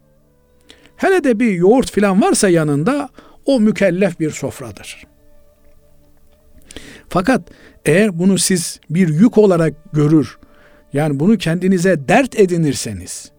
Hele 0.96 1.24
de 1.24 1.40
bir 1.40 1.52
yoğurt 1.52 1.92
filan 1.92 2.22
varsa 2.22 2.50
yanında 2.50 3.10
o 3.46 3.60
mükellef 3.60 4.20
bir 4.20 4.32
sofradır. 4.32 5.08
Fakat 7.10 7.42
eğer 7.86 8.20
bunu 8.20 8.38
siz 8.38 8.80
bir 8.90 9.08
yük 9.08 9.38
olarak 9.38 9.74
görür, 9.94 10.38
yani 10.94 11.20
bunu 11.20 11.38
kendinize 11.38 12.08
dert 12.08 12.40
edinirseniz, 12.40 13.32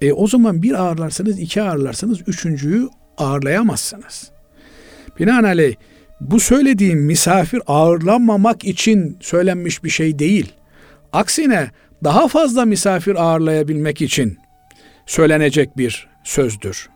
e, 0.00 0.12
o 0.12 0.26
zaman 0.26 0.62
bir 0.62 0.72
ağırlarsanız, 0.72 1.38
iki 1.38 1.62
ağırlarsanız, 1.62 2.18
üçüncüyü 2.26 2.88
ağırlayamazsınız. 3.18 4.30
Binaenaleyh 5.18 5.74
bu 6.20 6.40
söylediğim 6.40 7.00
misafir 7.00 7.60
ağırlanmamak 7.66 8.64
için 8.64 9.16
söylenmiş 9.20 9.84
bir 9.84 9.90
şey 9.90 10.18
değil. 10.18 10.52
Aksine 11.12 11.70
daha 12.04 12.28
fazla 12.28 12.64
misafir 12.64 13.22
ağırlayabilmek 13.22 14.02
için 14.02 14.38
söylenecek 15.06 15.76
bir 15.76 16.08
sözdür. 16.24 16.88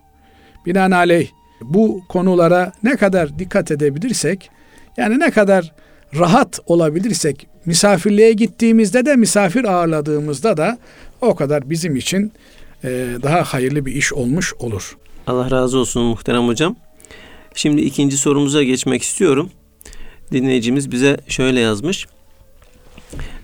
Binaenaleyh 0.67 1.29
bu 1.61 2.03
konulara 2.09 2.73
ne 2.83 2.97
kadar 2.97 3.39
dikkat 3.39 3.71
edebilirsek, 3.71 4.51
yani 4.97 5.21
ne 5.21 5.31
kadar 5.31 5.73
rahat 6.19 6.61
olabilirsek, 6.67 7.47
misafirliğe 7.67 8.33
gittiğimizde 8.33 9.07
de 9.07 9.17
misafir 9.17 9.65
ağırladığımızda 9.65 10.57
da 10.57 10.79
o 11.21 11.35
kadar 11.35 11.71
bizim 11.71 11.97
için 11.97 12.33
daha 13.23 13.43
hayırlı 13.43 13.87
bir 13.87 13.93
iş 13.93 14.13
olmuş 14.13 14.55
olur. 14.55 14.97
Allah 15.27 15.51
razı 15.51 15.79
olsun 15.79 16.03
muhterem 16.03 16.47
hocam. 16.47 16.77
Şimdi 17.55 17.81
ikinci 17.81 18.17
sorumuza 18.17 18.63
geçmek 18.63 19.03
istiyorum. 19.03 19.51
Dinleyicimiz 20.33 20.91
bize 20.91 21.17
şöyle 21.29 21.61
yazmış. 21.61 22.07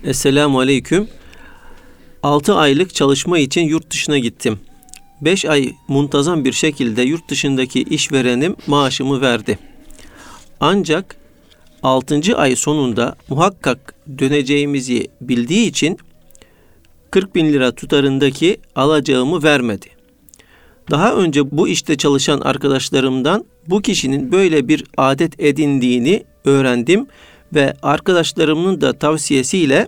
Esselamu 0.03 0.59
Aleyküm. 0.59 1.07
6 2.23 2.55
aylık 2.55 2.95
çalışma 2.95 3.39
için 3.39 3.61
yurt 3.61 3.91
dışına 3.91 4.17
gittim. 4.17 4.59
5 5.21 5.45
ay 5.45 5.73
muntazam 5.87 6.45
bir 6.45 6.53
şekilde 6.53 7.01
yurt 7.01 7.29
dışındaki 7.29 7.81
işverenim 7.81 8.55
maaşımı 8.67 9.21
verdi. 9.21 9.59
Ancak 10.59 11.15
6. 11.83 12.37
ay 12.37 12.55
sonunda 12.55 13.15
muhakkak 13.29 13.95
döneceğimizi 14.19 15.07
bildiği 15.21 15.67
için 15.67 15.97
40 17.11 17.35
bin 17.35 17.53
lira 17.53 17.71
tutarındaki 17.71 18.57
alacağımı 18.75 19.43
vermedi. 19.43 19.98
Daha 20.89 21.13
önce 21.13 21.51
bu 21.51 21.67
işte 21.67 21.97
çalışan 21.97 22.41
arkadaşlarımdan 22.41 23.45
bu 23.67 23.81
kişinin 23.81 24.31
böyle 24.31 24.67
bir 24.67 24.83
adet 24.97 25.39
edindiğini 25.39 26.23
öğrendim 26.45 27.07
ve 27.53 27.73
arkadaşlarımın 27.83 28.81
da 28.81 28.93
tavsiyesiyle 28.93 29.87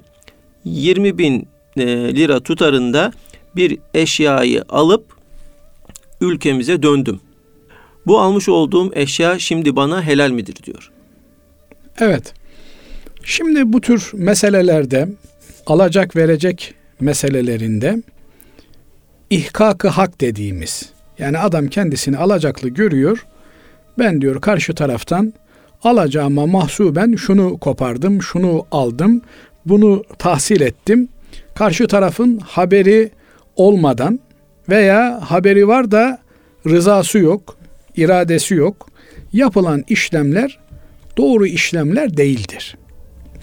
20 0.66 1.18
bin 1.18 1.48
e, 1.78 1.86
lira 2.16 2.40
tutarında 2.40 3.12
bir 3.56 3.80
eşyayı 3.94 4.64
alıp 4.70 5.06
ülkemize 6.22 6.84
döndüm. 6.84 7.20
Bu 8.08 8.20
almış 8.20 8.50
olduğum 8.50 8.92
eşya 8.96 9.40
şimdi 9.40 9.76
bana 9.76 10.04
helal 10.04 10.32
midir 10.32 10.56
diyor. 10.64 10.92
Evet. 12.00 12.34
Şimdi 13.24 13.74
bu 13.74 13.82
tür 13.82 14.12
meselelerde 14.14 15.10
alacak 15.66 16.16
verecek 16.16 16.74
meselelerinde 17.00 18.04
ihkakı 19.32 19.88
hak 19.88 20.22
dediğimiz 20.22 20.90
yani 21.20 21.38
adam 21.38 21.68
kendisini 21.68 22.18
alacaklı 22.18 22.70
görüyor. 22.70 23.26
Ben 24.00 24.22
diyor 24.22 24.42
karşı 24.42 24.76
taraftan 24.76 25.34
alacağıma 25.84 26.46
mahsuben 26.46 27.16
şunu 27.16 27.58
kopardım, 27.58 28.22
şunu 28.22 28.66
aldım, 28.72 29.22
bunu 29.66 30.04
tahsil 30.20 30.62
ettim. 30.62 31.10
Karşı 31.56 31.88
tarafın 31.88 32.38
haberi 32.38 33.12
olmadan 33.56 34.20
veya 34.70 35.22
haberi 35.22 35.68
var 35.68 35.92
da 35.92 36.20
rızası 36.68 37.20
yok, 37.20 37.58
iradesi 37.98 38.56
yok. 38.56 38.90
Yapılan 39.34 39.84
işlemler 39.88 40.60
doğru 41.18 41.46
işlemler 41.46 42.18
değildir. 42.18 42.78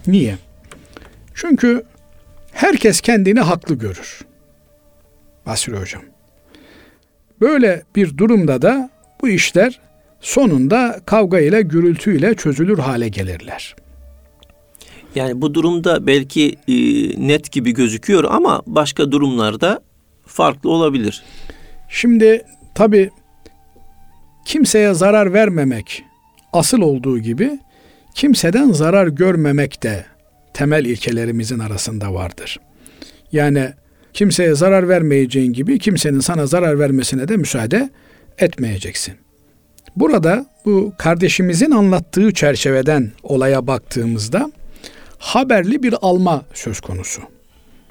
Niye? 0.06 0.38
Çünkü 1.34 1.82
herkes 2.52 3.00
kendini 3.00 3.40
haklı 3.40 3.74
görür. 3.74 4.27
Basri 5.48 5.76
Hocam. 5.76 6.02
Böyle 7.40 7.82
bir 7.96 8.18
durumda 8.18 8.62
da 8.62 8.90
bu 9.20 9.28
işler 9.28 9.80
sonunda 10.20 11.00
kavga 11.06 11.40
ile 11.40 11.62
gürültüyle 11.62 12.34
çözülür 12.34 12.78
hale 12.78 13.08
gelirler. 13.08 13.76
Yani 15.14 15.42
bu 15.42 15.54
durumda 15.54 16.06
belki 16.06 16.56
e, 16.68 16.74
net 17.28 17.52
gibi 17.52 17.74
gözüküyor 17.74 18.24
ama 18.24 18.62
başka 18.66 19.12
durumlarda 19.12 19.80
farklı 20.26 20.70
olabilir. 20.70 21.22
Şimdi 21.88 22.44
tabi 22.74 23.10
kimseye 24.46 24.94
zarar 24.94 25.32
vermemek 25.32 26.04
asıl 26.52 26.80
olduğu 26.80 27.18
gibi 27.18 27.58
kimseden 28.14 28.72
zarar 28.72 29.06
görmemek 29.06 29.82
de 29.82 30.04
temel 30.54 30.84
ilkelerimizin 30.84 31.58
arasında 31.58 32.14
vardır. 32.14 32.60
Yani 33.32 33.72
kimseye 34.18 34.54
zarar 34.54 34.88
vermeyeceğin 34.88 35.52
gibi 35.52 35.78
kimsenin 35.78 36.20
sana 36.20 36.46
zarar 36.46 36.78
vermesine 36.78 37.28
de 37.28 37.36
müsaade 37.36 37.90
etmeyeceksin. 38.38 39.14
Burada 39.96 40.46
bu 40.64 40.92
kardeşimizin 40.98 41.70
anlattığı 41.70 42.32
çerçeveden 42.32 43.12
olaya 43.22 43.66
baktığımızda 43.66 44.52
haberli 45.18 45.82
bir 45.82 45.94
alma 46.02 46.44
söz 46.54 46.80
konusu. 46.80 47.22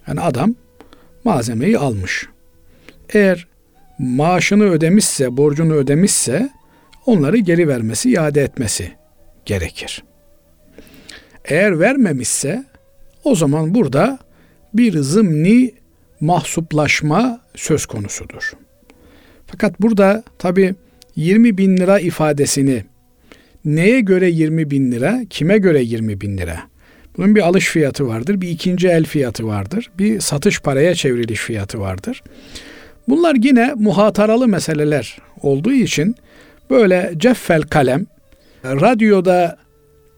Yani 0.07 0.21
adam 0.21 0.55
malzemeyi 1.23 1.77
almış. 1.77 2.27
Eğer 3.13 3.47
maaşını 3.99 4.63
ödemişse, 4.63 5.37
borcunu 5.37 5.73
ödemişse 5.73 6.49
onları 7.05 7.37
geri 7.37 7.67
vermesi, 7.67 8.11
iade 8.11 8.41
etmesi 8.41 8.91
gerekir. 9.45 10.03
Eğer 11.45 11.79
vermemişse 11.79 12.65
o 13.23 13.35
zaman 13.35 13.75
burada 13.75 14.19
bir 14.73 14.99
zımni 14.99 15.73
mahsuplaşma 16.21 17.41
söz 17.55 17.85
konusudur. 17.85 18.51
Fakat 19.47 19.81
burada 19.81 20.23
tabi 20.39 20.75
20 21.15 21.57
bin 21.57 21.77
lira 21.77 21.99
ifadesini 21.99 22.83
neye 23.65 23.99
göre 23.99 24.29
20 24.29 24.71
bin 24.71 24.91
lira, 24.91 25.21
kime 25.29 25.57
göre 25.57 25.81
20 25.81 26.21
bin 26.21 26.37
lira? 26.37 26.59
Bunun 27.17 27.35
bir 27.35 27.41
alış 27.41 27.67
fiyatı 27.67 28.07
vardır, 28.07 28.41
bir 28.41 28.49
ikinci 28.49 28.87
el 28.87 29.05
fiyatı 29.05 29.47
vardır, 29.47 29.91
bir 29.99 30.19
satış 30.19 30.61
paraya 30.61 30.95
çevriliş 30.95 31.39
fiyatı 31.39 31.79
vardır. 31.79 32.23
Bunlar 33.07 33.35
yine 33.35 33.73
muhataralı 33.75 34.47
meseleler 34.47 35.17
olduğu 35.41 35.71
için 35.71 36.15
böyle 36.69 37.13
ceffel 37.17 37.61
kalem, 37.61 38.05
radyoda 38.65 39.57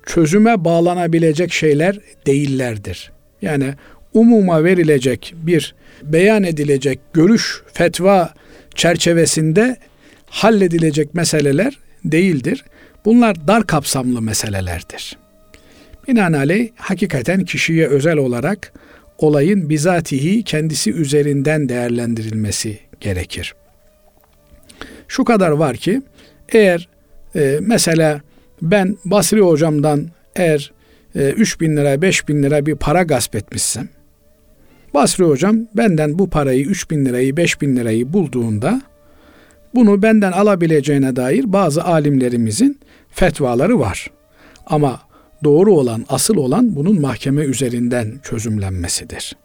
çözüme 0.06 0.66
bağlanabilecek 0.66 1.54
şeyler 1.54 2.00
değillerdir. 2.26 3.12
Yani 3.42 3.74
umuma 4.14 4.64
verilecek 4.64 5.34
bir 5.38 5.76
beyan 6.04 6.44
edilecek 6.44 7.00
görüş, 7.14 7.62
fetva 7.74 8.34
çerçevesinde 8.76 9.78
halledilecek 10.26 11.14
meseleler 11.14 11.80
değildir. 12.06 12.66
Bunlar 13.06 13.48
dar 13.48 13.68
kapsamlı 13.68 14.22
meselelerdir. 14.22 15.18
Binaenaleyh 16.08 16.70
hakikaten 16.76 17.46
kişiye 17.46 17.88
özel 17.88 18.18
olarak 18.18 18.74
olayın 19.18 19.70
bizatihi 19.70 20.44
kendisi 20.44 20.94
üzerinden 20.94 21.70
değerlendirilmesi 21.70 22.80
gerekir. 23.00 23.56
Şu 25.08 25.24
kadar 25.24 25.52
var 25.52 25.78
ki 25.78 26.02
eğer 26.50 26.90
e, 27.36 27.60
mesela 27.62 28.22
ben 28.62 28.98
Basri 29.06 29.42
hocamdan 29.42 30.08
eğer 30.36 30.72
e, 31.16 31.30
3 31.30 31.62
bin 31.62 31.78
lira 31.78 32.02
5 32.02 32.28
bin 32.28 32.44
lira 32.44 32.66
bir 32.66 32.76
para 32.76 33.04
gasp 33.04 33.36
etmişsem 33.36 33.90
Basri 34.94 35.24
hocam 35.24 35.58
benden 35.78 36.20
bu 36.20 36.30
parayı 36.30 36.66
3 36.66 36.92
bin 36.92 37.06
lirayı 37.06 37.38
5 37.38 37.62
bin 37.62 37.76
lirayı 37.76 38.14
bulduğunda 38.14 38.82
bunu 39.76 40.02
benden 40.02 40.32
alabileceğine 40.32 41.16
dair 41.16 41.54
bazı 41.54 41.84
alimlerimizin 41.84 42.80
fetvaları 43.10 43.80
var. 43.80 44.12
Ama 44.66 45.02
doğru 45.44 45.74
olan, 45.74 46.06
asıl 46.10 46.36
olan 46.36 46.76
bunun 46.76 47.02
mahkeme 47.02 47.42
üzerinden 47.44 48.20
çözümlenmesidir. 48.24 49.36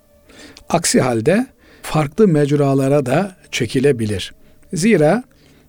Aksi 0.69 1.01
halde 1.01 1.47
farklı 1.83 2.29
mecralara 2.29 3.07
da 3.07 3.37
çekilebilir. 3.51 4.35
Zira 4.73 5.23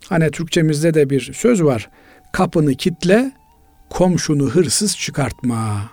hani 0.09 0.31
Türkçemizde 0.31 0.93
de 0.93 1.09
bir 1.09 1.33
söz 1.33 1.63
var. 1.63 1.89
Kapını 2.31 2.75
kitle, 2.75 3.31
komşunu 3.89 4.49
hırsız 4.49 4.97
çıkartma. 4.97 5.91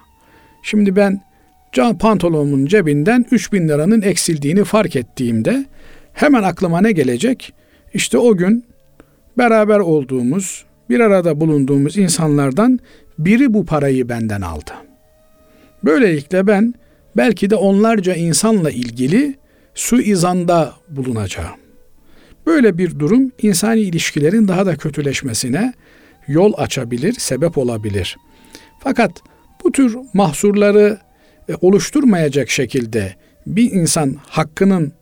Şimdi 0.62 0.96
ben 0.96 1.20
can 1.72 1.98
pantolonumun 1.98 2.66
cebinden 2.66 3.26
3000 3.30 3.68
liranın 3.68 4.02
eksildiğini 4.02 4.64
fark 4.64 4.96
ettiğimde 4.96 5.64
hemen 6.12 6.42
aklıma 6.42 6.80
ne 6.80 6.92
gelecek? 6.92 7.52
İşte 7.94 8.18
o 8.18 8.36
gün 8.36 8.64
beraber 9.38 9.78
olduğumuz, 9.78 10.64
bir 10.90 11.00
arada 11.00 11.40
bulunduğumuz 11.40 11.96
insanlardan 11.96 12.80
biri 13.18 13.54
bu 13.54 13.66
parayı 13.66 14.08
benden 14.08 14.40
aldı. 14.40 14.72
Böylelikle 15.84 16.46
ben 16.46 16.74
belki 17.16 17.50
de 17.50 17.56
onlarca 17.56 18.14
insanla 18.14 18.70
ilgili 18.70 19.34
suizanda 19.74 20.72
bulunacağım. 20.88 21.56
Böyle 22.46 22.78
bir 22.78 22.98
durum 22.98 23.32
insani 23.42 23.80
ilişkilerin 23.80 24.48
daha 24.48 24.66
da 24.66 24.76
kötüleşmesine 24.76 25.72
yol 26.28 26.52
açabilir, 26.56 27.12
sebep 27.12 27.58
olabilir. 27.58 28.16
Fakat 28.80 29.22
Bu 29.64 29.72
tür 29.72 29.96
mahsurları 30.14 30.98
oluşturmayacak 31.60 32.50
şekilde 32.50 33.14
bir 33.46 33.72
insan 33.72 34.16
hakkının 34.26 34.92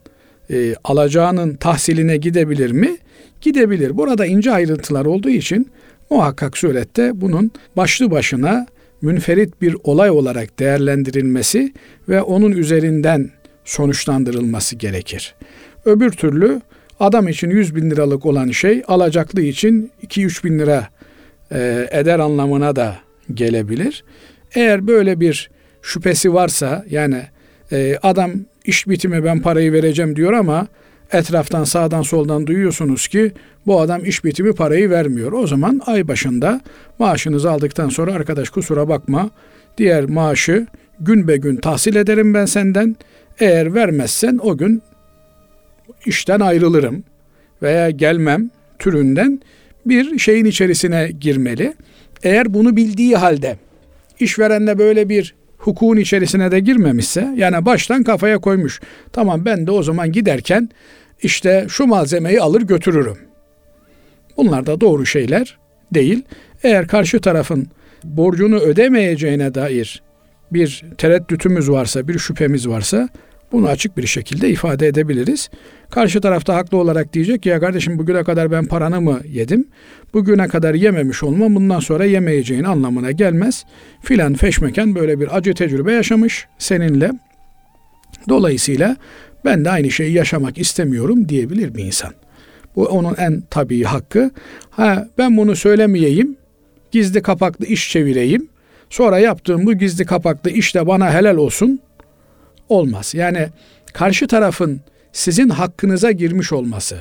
e, 0.50 0.74
alacağının 0.85 1.55
tahsiline 1.55 2.16
gidebilir 2.16 2.70
mi? 2.70 2.96
Gidebilir. 3.40 3.96
Burada 3.96 4.26
ince 4.26 4.53
ayrıntılar 4.53 5.05
olduğu 5.05 5.29
için 5.29 5.70
muhakkak 6.11 6.59
surette 6.59 7.20
bunun 7.20 7.50
başlı 7.76 8.11
başına 8.11 8.66
münferit 9.03 9.62
bir 9.62 9.76
olay 9.85 10.11
olarak 10.11 10.59
değerlendirilmesi 10.59 11.72
ve 12.09 12.22
onun 12.22 12.53
üzerinden 12.53 13.31
sonuçlandırılması 13.64 14.76
gerekir. 14.76 15.35
Öbür 15.85 16.11
türlü 16.11 16.61
adam 17.00 17.29
için 17.29 17.50
100 17.50 17.76
bin 17.76 17.90
liralık 17.90 18.26
olan 18.26 18.50
şey 18.50 18.83
alacaklı 18.88 19.42
için 19.42 19.90
2-3 20.07 20.44
bin 20.44 20.59
lira 20.59 20.88
e, 21.53 21.88
eder 21.90 22.18
anlamına 22.18 22.76
da 22.76 22.96
gelebilir. 23.35 24.05
Eğer 24.55 24.87
böyle 24.87 25.20
bir 25.20 25.50
şüphesi 25.83 26.35
varsa 26.35 26.85
yani 26.90 27.23
e, 27.73 27.99
adam 28.03 28.31
iş 28.64 28.88
bitimi 28.88 29.25
ben 29.25 29.40
parayı 29.40 29.73
vereceğim 29.73 30.16
diyor 30.16 30.33
ama 30.33 30.66
etraftan 31.12 31.64
sağdan 31.64 32.03
soldan 32.03 32.47
duyuyorsunuz 32.47 33.09
ki 33.09 33.33
bu 33.66 33.81
adam 33.81 34.05
iş 34.05 34.25
bitimi 34.25 34.53
parayı 34.53 34.90
vermiyor. 34.90 35.33
O 35.33 35.47
zaman 35.47 35.81
ay 35.87 36.09
başında 36.09 36.61
maaşınızı 36.99 37.51
aldıktan 37.51 37.88
sonra 37.88 38.12
arkadaş 38.12 38.51
kusura 38.51 38.88
bakma 38.88 39.31
diğer 39.79 40.05
maaşı 40.05 40.66
gün 41.01 41.29
be 41.29 41.37
gün 41.37 41.57
tahsil 41.57 41.97
ederim 41.97 42.35
ben 42.35 42.45
senden. 42.45 42.97
Eğer 43.40 43.75
vermezsen 43.75 44.38
o 44.43 44.57
gün 44.57 44.83
işten 46.07 46.40
ayrılırım 46.40 47.05
veya 47.62 47.90
gelmem 47.90 48.51
türünden 48.79 49.40
bir 49.87 50.19
şeyin 50.19 50.45
içerisine 50.45 51.11
girmeli. 51.21 51.75
Eğer 52.23 52.55
bunu 52.55 52.77
bildiği 52.77 53.16
halde 53.16 53.57
işverenle 54.21 54.79
böyle 54.79 55.09
bir 55.09 55.35
hukukun 55.61 55.96
içerisine 55.96 56.51
de 56.51 56.61
girmemişse 56.61 57.35
yani 57.37 57.64
baştan 57.64 58.03
kafaya 58.03 58.38
koymuş. 58.38 58.81
Tamam 59.12 59.44
ben 59.44 59.66
de 59.66 59.70
o 59.70 59.83
zaman 59.83 60.12
giderken 60.12 60.68
işte 61.23 61.66
şu 61.68 61.87
malzemeyi 61.87 62.40
alır 62.40 62.62
götürürüm. 62.62 63.18
Bunlar 64.37 64.66
da 64.66 64.81
doğru 64.81 65.07
şeyler 65.07 65.59
değil. 65.94 66.23
Eğer 66.62 66.88
karşı 66.88 67.20
tarafın 67.20 67.66
borcunu 68.05 68.59
ödemeyeceğine 68.59 69.55
dair 69.55 70.03
bir 70.53 70.85
tereddütümüz 70.99 71.70
varsa, 71.70 72.09
bir 72.09 72.18
şüphemiz 72.18 72.68
varsa 72.68 73.09
bunu 73.53 73.69
açık 73.69 73.97
bir 73.97 74.07
şekilde 74.07 74.51
ifade 74.51 74.87
edebiliriz. 74.87 75.51
Karşı 75.91 76.21
tarafta 76.21 76.55
haklı 76.55 76.79
olarak 76.79 77.13
diyecek 77.13 77.47
ya 77.47 77.61
kardeşim 77.61 77.99
bugüne 77.99 78.25
kadar 78.25 78.51
ben 78.51 78.67
paranı 78.67 79.01
mı 79.01 79.21
yedim? 79.29 79.69
Bugüne 80.15 80.49
kadar 80.49 80.75
yememiş 80.75 81.23
olmam 81.23 81.55
bundan 81.55 81.81
sonra 81.81 82.05
yemeyeceğin 82.05 82.65
anlamına 82.65 83.11
gelmez. 83.11 83.65
Filan 84.03 84.35
feşmeken 84.35 84.95
böyle 84.95 85.21
bir 85.21 85.37
acı 85.37 85.55
tecrübe 85.55 85.93
yaşamış 85.93 86.47
seninle. 86.59 87.11
Dolayısıyla 88.29 88.97
ben 89.45 89.65
de 89.65 89.71
aynı 89.71 89.91
şeyi 89.91 90.13
yaşamak 90.13 90.59
istemiyorum 90.59 91.29
diyebilir 91.29 91.75
bir 91.75 91.85
insan. 91.85 92.11
Bu 92.77 92.85
onun 92.85 93.15
en 93.15 93.43
tabii 93.51 93.83
hakkı. 93.83 94.31
Ha 94.71 95.09
ben 95.19 95.37
bunu 95.37 95.57
söylemeyeyim, 95.57 96.37
gizli 96.91 97.23
kapaklı 97.23 97.67
iş 97.67 97.91
çevireyim. 97.91 98.49
Sonra 98.91 99.19
yaptığım 99.19 99.67
bu 99.67 99.75
gizli 99.75 100.05
kapaklı 100.05 100.51
iş 100.51 100.75
de 100.75 100.87
bana 100.87 101.15
helal 101.15 101.37
olsun. 101.37 101.81
Olmaz. 102.71 103.15
Yani 103.15 103.49
karşı 103.93 104.27
tarafın 104.27 104.81
sizin 105.13 105.49
hakkınıza 105.49 106.11
girmiş 106.11 106.53
olması, 106.53 106.99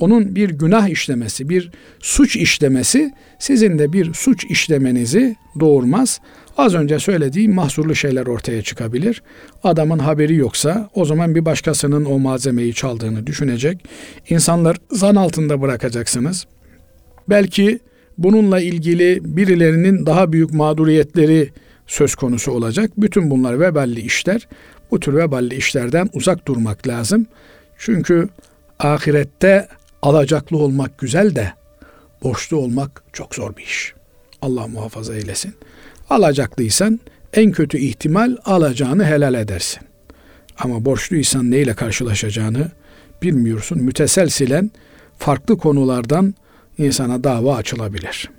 onun 0.00 0.36
bir 0.36 0.50
günah 0.50 0.88
işlemesi, 0.88 1.48
bir 1.48 1.70
suç 2.00 2.36
işlemesi 2.36 3.12
sizin 3.38 3.78
de 3.78 3.92
bir 3.92 4.14
suç 4.14 4.44
işlemenizi 4.44 5.36
doğurmaz. 5.60 6.20
Az 6.56 6.74
önce 6.74 6.98
söylediğim 6.98 7.54
mahsurlu 7.54 7.94
şeyler 7.94 8.26
ortaya 8.26 8.62
çıkabilir. 8.62 9.22
Adamın 9.64 9.98
haberi 9.98 10.34
yoksa 10.34 10.90
o 10.94 11.04
zaman 11.04 11.34
bir 11.34 11.44
başkasının 11.44 12.04
o 12.04 12.18
malzemeyi 12.18 12.74
çaldığını 12.74 13.26
düşünecek. 13.26 13.84
İnsanlar 14.28 14.76
zan 14.90 15.14
altında 15.14 15.60
bırakacaksınız. 15.60 16.46
Belki 17.28 17.78
bununla 18.18 18.60
ilgili 18.60 19.20
birilerinin 19.24 20.06
daha 20.06 20.32
büyük 20.32 20.52
mağduriyetleri 20.52 21.50
söz 21.88 22.14
konusu 22.14 22.52
olacak. 22.52 22.90
Bütün 22.96 23.30
bunlar 23.30 23.60
veballi 23.60 24.00
işler. 24.00 24.48
Bu 24.90 25.00
tür 25.00 25.14
veballi 25.14 25.54
işlerden 25.54 26.10
uzak 26.12 26.48
durmak 26.48 26.88
lazım. 26.88 27.26
Çünkü 27.78 28.28
ahirette 28.78 29.68
alacaklı 30.02 30.56
olmak 30.56 30.98
güzel 30.98 31.34
de 31.34 31.52
borçlu 32.22 32.56
olmak 32.56 33.02
çok 33.12 33.34
zor 33.34 33.56
bir 33.56 33.62
iş. 33.62 33.94
Allah 34.42 34.66
muhafaza 34.66 35.14
eylesin. 35.14 35.54
Alacaklıysan 36.10 37.00
en 37.32 37.52
kötü 37.52 37.78
ihtimal 37.78 38.36
alacağını 38.44 39.04
helal 39.04 39.34
edersin. 39.34 39.82
Ama 40.58 40.84
borçluysan 40.84 41.50
neyle 41.50 41.74
karşılaşacağını 41.74 42.70
bilmiyorsun. 43.22 43.82
Müteselsilen 43.82 44.70
farklı 45.18 45.58
konulardan 45.58 46.34
insana 46.78 47.24
dava 47.24 47.56
açılabilir. 47.56 48.30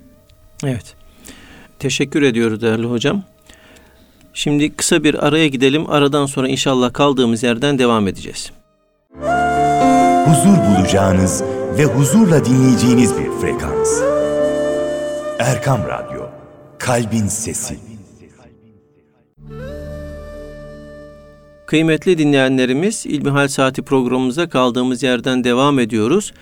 Evet. 0.64 0.94
Teşekkür 1.78 2.22
ediyoruz 2.22 2.62
değerli 2.62 2.86
hocam. 2.86 3.24
Şimdi 4.34 4.76
kısa 4.76 5.04
bir 5.04 5.26
araya 5.26 5.48
gidelim. 5.48 5.90
Aradan 5.90 6.26
sonra 6.26 6.48
inşallah 6.48 6.92
kaldığımız 6.92 7.42
yerden 7.42 7.78
devam 7.78 8.08
edeceğiz. 8.08 8.52
Huzur 10.24 10.56
bulacağınız 10.68 11.42
ve 11.78 11.84
huzurla 11.84 12.44
dinleyeceğiniz 12.44 13.18
bir 13.18 13.30
frekans. 13.40 14.02
Erkam 15.38 15.80
Radyo, 15.88 16.22
Kalbin 16.78 17.26
Sesi. 17.26 17.78
Kıymetli 21.66 22.18
dinleyenlerimiz 22.18 23.06
İlmihal 23.06 23.48
Saati 23.48 23.82
programımıza 23.82 24.48
kaldığımız 24.48 25.02
yerden 25.02 25.44
devam 25.44 25.78
ediyoruz. 25.78 26.32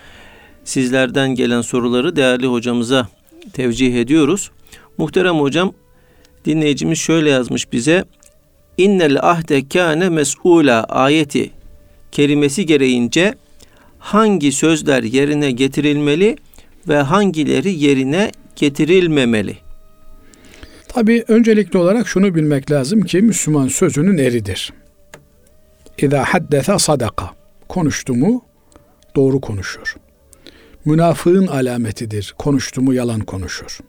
Sizlerden 0.63 1.35
gelen 1.35 1.61
soruları 1.61 2.15
değerli 2.15 2.47
hocamıza 2.47 3.07
tevcih 3.53 3.95
ediyoruz. 3.95 4.51
Muhterem 4.97 5.35
hocam 5.35 5.73
dinleyicimiz 6.49 6.99
şöyle 6.99 7.29
yazmış 7.29 7.71
bize. 7.71 8.05
İnnel 8.77 9.17
ahde 9.21 9.67
kâne 9.67 10.09
mes'ula 10.09 10.83
ayeti 10.83 11.51
kelimesi 12.11 12.65
gereğince 12.65 13.35
hangi 13.99 14.51
sözler 14.51 15.03
yerine 15.03 15.51
getirilmeli 15.51 16.35
ve 16.87 16.97
hangileri 16.97 17.83
yerine 17.83 18.31
getirilmemeli? 18.55 19.57
Tabi 20.87 21.23
öncelikli 21.27 21.77
olarak 21.77 22.07
şunu 22.07 22.35
bilmek 22.35 22.71
lazım 22.71 23.01
ki 23.01 23.21
Müslüman 23.21 23.67
sözünün 23.67 24.17
eridir. 24.17 24.73
İza 25.97 26.23
haddese 26.23 26.79
sadaka. 26.79 27.29
Konuştu 27.67 28.15
mu 28.15 28.45
doğru 29.15 29.41
konuşur. 29.41 29.95
Münafığın 30.85 31.47
alametidir. 31.47 32.33
Konuştu 32.37 32.81
mu 32.81 32.93
yalan 32.93 33.19
konuşur. 33.19 33.79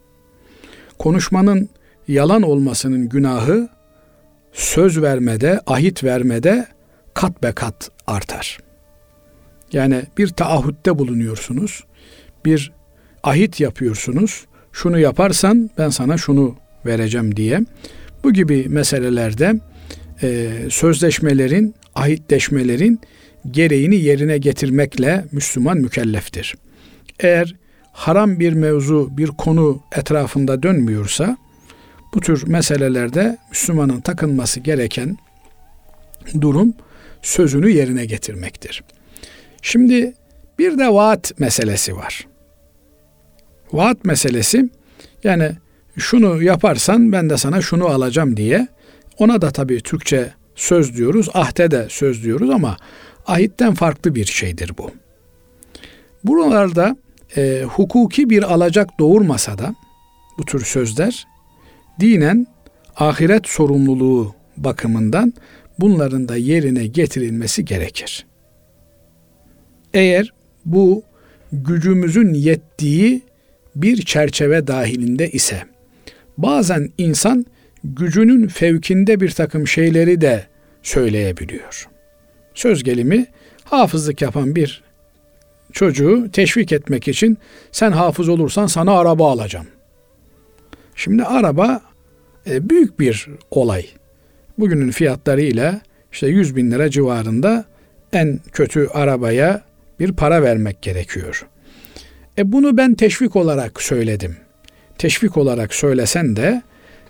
Konuşmanın 0.99 1.69
yalan 2.11 2.43
olmasının 2.43 3.09
günahı 3.09 3.69
söz 4.53 5.03
vermede, 5.03 5.61
ahit 5.67 6.05
vermede 6.05 6.67
kat 7.15 7.43
be 7.43 7.53
kat 7.53 7.91
artar. 8.07 8.59
Yani 9.73 10.03
bir 10.19 10.29
taahhütte 10.29 10.99
bulunuyorsunuz. 10.99 11.85
Bir 12.45 12.73
ahit 13.23 13.61
yapıyorsunuz. 13.61 14.45
Şunu 14.73 14.99
yaparsan 14.99 15.71
ben 15.79 15.89
sana 15.89 16.17
şunu 16.17 16.57
vereceğim 16.87 17.37
diye. 17.37 17.61
Bu 18.25 18.33
gibi 18.33 18.69
meselelerde 18.69 19.61
e, 20.23 20.51
sözleşmelerin, 20.71 21.75
ahitleşmelerin 21.95 23.01
gereğini 23.51 23.97
yerine 23.97 24.39
getirmekle 24.39 25.25
Müslüman 25.33 25.79
mükelleftir. 25.79 26.55
Eğer 27.21 27.57
haram 27.93 28.41
bir 28.41 28.53
mevzu, 28.53 29.09
bir 29.17 29.27
konu 29.27 29.81
etrafında 29.97 30.63
dönmüyorsa 30.63 31.37
bu 32.15 32.21
tür 32.21 32.47
meselelerde 32.47 33.39
Müslümanın 33.51 34.01
takınması 34.01 34.61
gereken 34.61 35.17
durum 36.41 36.75
sözünü 37.23 37.71
yerine 37.71 38.07
getirmektir. 38.07 38.85
Şimdi 39.63 40.15
bir 40.59 40.79
de 40.79 40.89
vaat 40.89 41.41
meselesi 41.41 41.97
var. 41.97 42.27
Vaat 43.73 44.05
meselesi 44.05 44.71
yani 45.25 45.53
şunu 45.97 46.43
yaparsan 46.43 47.13
ben 47.13 47.31
de 47.31 47.37
sana 47.37 47.61
şunu 47.61 47.87
alacağım 47.87 48.37
diye 48.37 48.69
ona 49.19 49.43
da 49.43 49.51
tabii 49.51 49.81
Türkçe 49.81 50.31
söz 50.55 50.97
diyoruz, 50.97 51.29
ahde 51.35 51.71
de 51.71 51.87
söz 51.91 52.25
diyoruz 52.25 52.51
ama 52.51 52.77
ahitten 53.27 53.75
farklı 53.75 54.15
bir 54.15 54.25
şeydir 54.25 54.73
bu. 54.79 54.91
Buralarda 56.25 56.97
e, 57.37 57.65
hukuki 57.69 58.31
bir 58.31 58.43
alacak 58.43 58.89
doğurmasa 58.99 59.59
da 59.59 59.75
bu 60.39 60.45
tür 60.45 60.65
sözler 60.65 61.27
dinen 62.01 62.47
ahiret 62.97 63.49
sorumluluğu 63.49 64.35
bakımından 64.57 65.33
bunların 65.79 66.29
da 66.29 66.37
yerine 66.37 66.87
getirilmesi 66.87 67.65
gerekir. 67.65 68.27
Eğer 69.95 70.33
bu 70.65 71.03
gücümüzün 71.53 72.35
yettiği 72.35 73.23
bir 73.77 74.03
çerçeve 74.03 74.67
dahilinde 74.67 75.31
ise 75.31 75.63
bazen 76.39 76.91
insan 76.99 77.47
gücünün 77.85 78.49
fevkinde 78.49 79.21
bir 79.21 79.31
takım 79.31 79.67
şeyleri 79.67 80.21
de 80.21 80.47
söyleyebiliyor. 80.83 81.89
Söz 82.55 82.85
gelimi 82.85 83.27
hafızlık 83.65 84.23
yapan 84.23 84.55
bir 84.55 84.83
çocuğu 85.73 86.29
teşvik 86.33 86.73
etmek 86.73 87.09
için 87.09 87.39
sen 87.73 87.93
hafız 87.93 88.29
olursan 88.29 88.67
sana 88.67 88.99
araba 88.99 89.31
alacağım. 89.31 89.67
Şimdi 90.95 91.25
araba 91.25 91.81
büyük 92.71 93.01
bir 93.01 93.29
olay. 93.51 93.87
Bugünün 94.59 94.91
fiyatlarıyla 94.91 95.81
işte 96.13 96.27
100 96.27 96.57
bin 96.57 96.71
lira 96.71 96.91
civarında 96.91 97.65
en 98.13 98.41
kötü 98.53 98.87
arabaya 98.87 99.63
bir 100.01 100.13
para 100.13 100.43
vermek 100.43 100.83
gerekiyor. 100.83 101.47
E 102.39 102.53
bunu 102.53 102.77
ben 102.77 102.95
teşvik 102.95 103.37
olarak 103.37 103.83
söyledim. 103.83 104.37
Teşvik 104.99 105.37
olarak 105.37 105.75
söylesen 105.75 106.37
de 106.37 106.63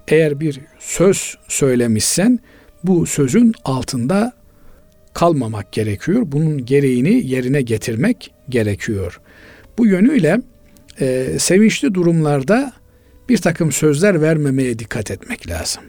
eğer 0.08 0.40
bir 0.40 0.60
söz 0.78 1.38
söylemişsen 1.48 2.38
bu 2.84 3.06
sözün 3.06 3.54
altında 3.64 4.32
kalmamak 5.14 5.72
gerekiyor. 5.72 6.22
Bunun 6.26 6.64
gereğini 6.64 7.26
yerine 7.26 7.62
getirmek 7.62 8.32
gerekiyor. 8.48 9.20
Bu 9.78 9.86
yönüyle 9.86 10.40
e, 11.00 11.26
sevinçli 11.38 11.94
durumlarda 11.94 12.72
bir 13.30 13.38
takım 13.38 13.72
sözler 13.72 14.22
vermemeye 14.22 14.78
dikkat 14.78 15.10
etmek 15.10 15.48
lazım. 15.50 15.82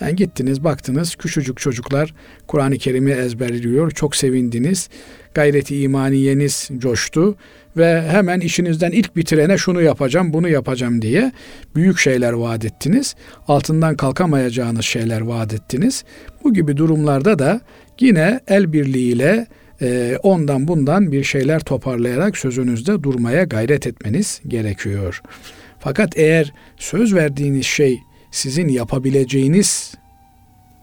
Yani 0.00 0.16
gittiniz 0.16 0.64
baktınız 0.64 1.14
küçücük 1.14 1.58
çocuklar 1.60 2.14
Kur'an-ı 2.46 2.78
Kerim'i 2.78 3.10
ezberliyor. 3.10 3.90
Çok 3.90 4.16
sevindiniz. 4.16 4.88
Gayreti 5.34 5.80
imaniyeniz 5.80 6.68
coştu 6.78 7.36
ve 7.76 8.02
hemen 8.02 8.40
işinizden 8.40 8.90
ilk 8.90 9.16
bitirene 9.16 9.58
şunu 9.58 9.82
yapacağım, 9.82 10.32
bunu 10.32 10.48
yapacağım 10.48 11.02
diye 11.02 11.32
büyük 11.76 11.98
şeyler 11.98 12.32
vaat 12.32 12.64
ettiniz. 12.64 13.14
Altından 13.48 13.96
kalkamayacağınız 13.96 14.84
şeyler 14.84 15.20
vaat 15.20 15.54
ettiniz. 15.54 16.04
Bu 16.44 16.54
gibi 16.54 16.76
durumlarda 16.76 17.38
da 17.38 17.60
yine 18.00 18.40
el 18.48 18.72
birliğiyle 18.72 19.46
e, 19.82 20.18
ondan 20.22 20.68
bundan 20.68 21.12
bir 21.12 21.24
şeyler 21.24 21.60
toparlayarak 21.60 22.36
sözünüzde 22.36 23.02
durmaya 23.02 23.44
gayret 23.44 23.86
etmeniz 23.86 24.40
gerekiyor. 24.48 25.22
Fakat 25.88 26.18
eğer 26.18 26.52
söz 26.76 27.14
verdiğiniz 27.14 27.66
şey 27.66 28.00
sizin 28.30 28.68
yapabileceğiniz 28.68 29.94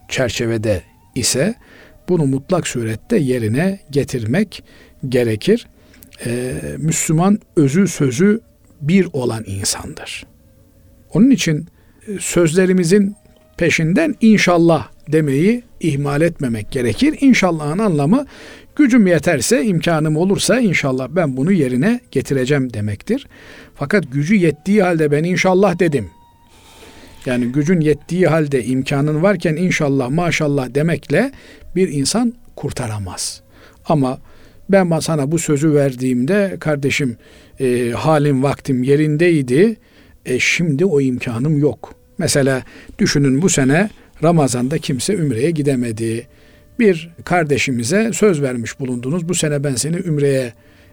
çerçevede 0.08 0.82
ise 1.14 1.54
bunu 2.08 2.26
mutlak 2.26 2.68
surette 2.68 3.16
yerine 3.16 3.80
getirmek 3.90 4.64
gerekir. 5.08 5.66
Ee, 6.26 6.52
Müslüman 6.78 7.38
özü 7.56 7.88
sözü 7.88 8.40
bir 8.80 9.08
olan 9.12 9.44
insandır. 9.46 10.26
Onun 11.14 11.30
için 11.30 11.66
e, 12.08 12.18
sözlerimizin 12.20 13.16
peşinden 13.56 14.14
inşallah 14.20 14.88
demeyi 15.12 15.62
ihmal 15.80 16.20
etmemek 16.22 16.72
gerekir. 16.72 17.16
İnşallahın 17.20 17.78
anlamı 17.78 18.26
gücüm 18.76 19.06
yeterse, 19.06 19.64
imkanım 19.64 20.16
olursa 20.16 20.60
inşallah 20.60 21.08
ben 21.10 21.36
bunu 21.36 21.52
yerine 21.52 22.00
getireceğim 22.10 22.72
demektir. 22.72 23.26
Fakat 23.74 24.12
gücü 24.12 24.34
yettiği 24.34 24.82
halde 24.82 25.10
ben 25.10 25.24
inşallah 25.24 25.78
dedim. 25.78 26.10
Yani 27.26 27.46
gücün 27.46 27.80
yettiği 27.80 28.26
halde 28.26 28.64
imkanın 28.64 29.22
varken 29.22 29.56
inşallah 29.56 30.10
maşallah 30.10 30.74
demekle 30.74 31.32
bir 31.76 31.88
insan 31.88 32.34
kurtaramaz. 32.56 33.42
Ama 33.88 34.18
ben 34.68 34.98
sana 34.98 35.32
bu 35.32 35.38
sözü 35.38 35.74
verdiğimde 35.74 36.56
kardeşim 36.60 37.16
e, 37.60 37.90
halim 37.90 38.42
vaktim 38.42 38.82
yerindeydi. 38.82 39.76
E, 40.26 40.38
şimdi 40.38 40.84
o 40.84 41.00
imkanım 41.00 41.58
yok. 41.58 41.94
Mesela 42.18 42.62
düşünün 42.98 43.42
bu 43.42 43.48
sene 43.48 43.90
Ramazan'da 44.22 44.78
kimse 44.78 45.14
Ümre'ye 45.14 45.50
gidemedi. 45.50 46.26
Bir 46.78 47.10
kardeşimize 47.24 48.10
söz 48.12 48.42
vermiş 48.42 48.80
bulundunuz. 48.80 49.28
Bu 49.28 49.34
sene 49.34 49.64
ben 49.64 49.74
seni 49.74 49.96
Ümre'ye 49.96 50.52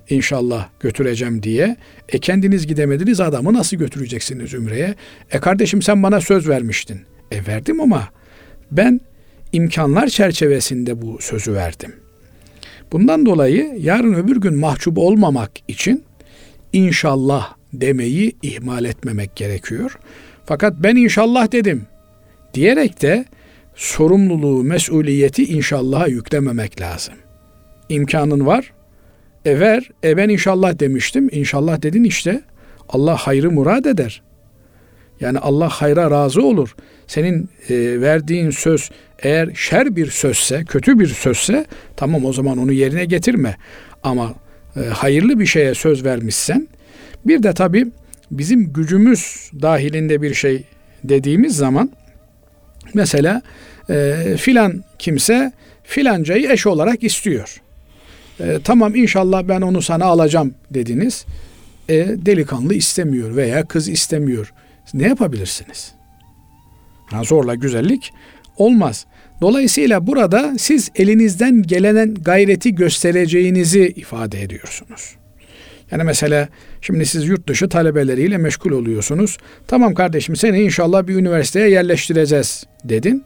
inşallah 0.10 0.70
götüreceğim 0.80 1.44
diye. 1.44 1.78
E 2.10 2.20
kendiniz 2.20 2.68
gidemediniz 2.68 3.20
adamı 3.20 3.54
nasıl 3.54 3.78
götüreceksiniz 3.78 4.54
Ümre'ye? 4.54 4.96
E 5.32 5.40
kardeşim 5.40 5.82
sen 5.82 6.04
bana 6.04 6.22
söz 6.22 6.50
vermiştin. 6.50 7.02
E 7.32 7.48
verdim 7.48 7.82
ama 7.82 8.10
ben 8.72 9.02
imkanlar 9.52 10.08
çerçevesinde 10.08 11.02
bu 11.02 11.18
sözü 11.22 11.54
verdim. 11.54 11.96
Bundan 12.92 13.26
dolayı 13.26 13.76
yarın 13.80 14.14
öbür 14.14 14.38
gün 14.38 14.56
mahcup 14.56 14.98
olmamak 14.98 15.52
için 15.68 16.04
inşallah 16.74 17.54
demeyi 17.74 18.36
ihmal 18.42 18.86
etmemek 18.86 19.36
gerekiyor. 19.36 19.98
Fakat 20.46 20.74
ben 20.78 20.96
inşallah 20.96 21.52
dedim 21.52 21.86
diyerek 22.54 23.02
de 23.02 23.26
sorumluluğu, 23.76 24.64
mesuliyeti 24.64 25.44
inşallah'a 25.44 26.08
yüklememek 26.08 26.82
lazım. 26.82 27.14
İmkanın 27.90 28.46
var, 28.46 28.74
e 29.46 29.60
ver, 29.60 29.90
e 30.04 30.18
ben 30.18 30.30
inşallah 30.30 30.80
demiştim. 30.80 31.30
İnşallah 31.32 31.82
dedin 31.82 32.04
işte. 32.04 32.42
Allah 32.90 33.18
hayrı 33.18 33.52
murad 33.52 33.86
eder. 33.86 34.22
Yani 35.20 35.40
Allah 35.40 35.70
hayra 35.70 36.12
razı 36.12 36.42
olur. 36.42 36.76
Senin 37.08 37.50
e, 37.70 38.02
verdiğin 38.02 38.50
söz 38.50 38.90
eğer 39.20 39.50
şer 39.54 39.96
bir 39.96 40.10
sözse, 40.10 40.64
kötü 40.66 41.00
bir 41.00 41.08
sözse 41.08 41.66
tamam 41.96 42.26
o 42.26 42.34
zaman 42.34 42.58
onu 42.58 42.72
yerine 42.72 43.06
getirme. 43.06 43.58
Ama 44.04 44.34
e, 44.76 44.80
hayırlı 44.80 45.40
bir 45.40 45.46
şeye 45.46 45.74
söz 45.74 46.06
vermişsen 46.06 46.68
bir 47.26 47.44
de 47.44 47.54
tabii 47.54 47.88
bizim 48.32 48.74
gücümüz 48.74 49.52
dahilinde 49.62 50.22
bir 50.22 50.34
şey 50.34 50.64
dediğimiz 51.04 51.56
zaman 51.56 51.92
mesela 52.94 53.42
e, 53.90 54.24
filan 54.38 54.84
kimse 55.00 55.52
filancayı 55.84 56.52
eş 56.52 56.68
olarak 56.68 57.04
istiyor. 57.04 57.62
E, 58.40 58.60
tamam 58.64 58.96
inşallah 58.96 59.48
ben 59.48 59.62
onu 59.62 59.82
sana 59.82 60.06
alacağım 60.06 60.54
dediniz. 60.72 61.26
E, 61.90 61.96
delikanlı 61.98 62.74
istemiyor 62.74 63.36
veya 63.36 63.66
kız 63.66 63.90
istemiyor. 63.90 64.54
Ne 64.94 65.08
yapabilirsiniz? 65.08 65.92
Ha, 67.06 67.24
zorla 67.24 67.56
güzellik 67.56 68.12
olmaz. 68.58 69.06
Dolayısıyla 69.42 70.08
burada 70.08 70.54
siz 70.58 70.92
elinizden 70.96 71.62
gelenen 71.62 72.14
gayreti 72.14 72.76
göstereceğinizi 72.76 73.88
ifade 73.96 74.42
ediyorsunuz. 74.42 75.16
Yani 75.94 76.04
mesela 76.04 76.48
şimdi 76.82 77.06
siz 77.06 77.28
yurt 77.28 77.48
dışı 77.48 77.70
talebeleriyle 77.70 78.38
meşgul 78.38 78.72
oluyorsunuz. 78.72 79.38
Tamam 79.68 79.94
kardeşim 79.94 80.36
seni 80.36 80.62
inşallah 80.62 81.08
bir 81.08 81.16
üniversiteye 81.16 81.70
yerleştireceğiz 81.70 82.64
dedin. 82.84 83.24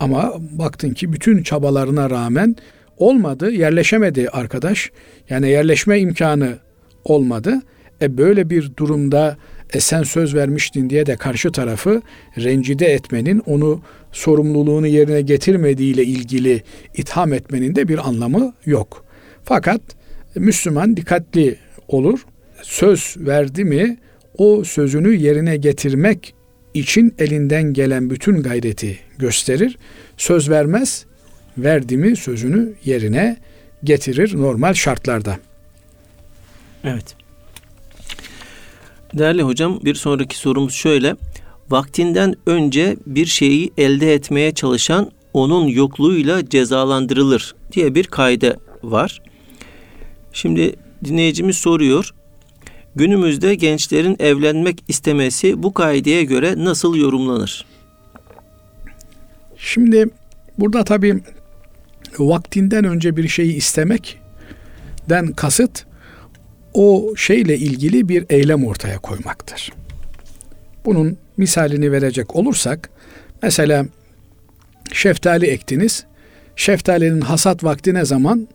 Ama 0.00 0.34
baktın 0.38 0.90
ki 0.90 1.12
bütün 1.12 1.42
çabalarına 1.42 2.10
rağmen 2.10 2.56
olmadı, 2.96 3.50
yerleşemedi 3.50 4.28
arkadaş. 4.28 4.90
Yani 5.30 5.50
yerleşme 5.50 6.00
imkanı 6.00 6.58
olmadı. 7.04 7.54
E 8.02 8.18
böyle 8.18 8.50
bir 8.50 8.76
durumda 8.76 9.36
e 9.72 9.80
sen 9.80 10.02
söz 10.02 10.34
vermiştin 10.34 10.90
diye 10.90 11.06
de 11.06 11.16
karşı 11.16 11.52
tarafı 11.52 12.02
rencide 12.38 12.86
etmenin, 12.86 13.42
onu 13.46 13.82
sorumluluğunu 14.12 14.86
yerine 14.86 15.20
getirmediğiyle 15.20 16.04
ilgili 16.04 16.62
itham 16.94 17.32
etmenin 17.32 17.74
de 17.74 17.88
bir 17.88 18.08
anlamı 18.08 18.54
yok. 18.66 19.04
Fakat 19.44 19.80
Müslüman 20.34 20.96
dikkatli 20.96 21.58
olur. 21.94 22.24
Söz 22.62 23.16
verdi 23.18 23.64
mi 23.64 23.98
o 24.38 24.64
sözünü 24.64 25.14
yerine 25.14 25.56
getirmek 25.56 26.34
için 26.74 27.14
elinden 27.18 27.72
gelen 27.72 28.10
bütün 28.10 28.42
gayreti 28.42 28.98
gösterir. 29.18 29.78
Söz 30.16 30.50
vermez, 30.50 31.06
verdi 31.58 31.96
mi 31.96 32.16
sözünü 32.16 32.72
yerine 32.84 33.36
getirir 33.84 34.36
normal 34.36 34.74
şartlarda. 34.74 35.38
Evet. 36.84 37.16
Değerli 39.14 39.42
hocam 39.42 39.80
bir 39.84 39.94
sonraki 39.94 40.38
sorumuz 40.38 40.74
şöyle. 40.74 41.16
Vaktinden 41.70 42.34
önce 42.46 42.96
bir 43.06 43.26
şeyi 43.26 43.72
elde 43.78 44.14
etmeye 44.14 44.54
çalışan 44.54 45.10
onun 45.34 45.66
yokluğuyla 45.66 46.48
cezalandırılır 46.48 47.54
diye 47.72 47.94
bir 47.94 48.04
kaide 48.04 48.56
var. 48.82 49.22
Şimdi 50.32 50.74
dinleyicimiz 51.04 51.56
soruyor. 51.56 52.14
Günümüzde 52.96 53.54
gençlerin 53.54 54.16
evlenmek 54.18 54.84
istemesi 54.88 55.62
bu 55.62 55.74
kaideye 55.74 56.24
göre 56.24 56.54
nasıl 56.56 56.96
yorumlanır? 56.96 57.66
Şimdi 59.56 60.08
burada 60.58 60.84
tabii 60.84 61.20
vaktinden 62.18 62.84
önce 62.84 63.16
bir 63.16 63.28
şeyi 63.28 63.52
istemekten 63.54 65.32
kasıt 65.36 65.86
o 66.74 67.14
şeyle 67.16 67.56
ilgili 67.58 68.08
bir 68.08 68.26
eylem 68.30 68.64
ortaya 68.64 68.98
koymaktır. 68.98 69.72
Bunun 70.84 71.18
misalini 71.36 71.92
verecek 71.92 72.36
olursak 72.36 72.90
mesela 73.42 73.86
şeftali 74.92 75.46
ektiniz. 75.46 76.04
Şeftalinin 76.56 77.20
hasat 77.20 77.64
vakti 77.64 77.94
ne 77.94 78.04
zaman? 78.04 78.48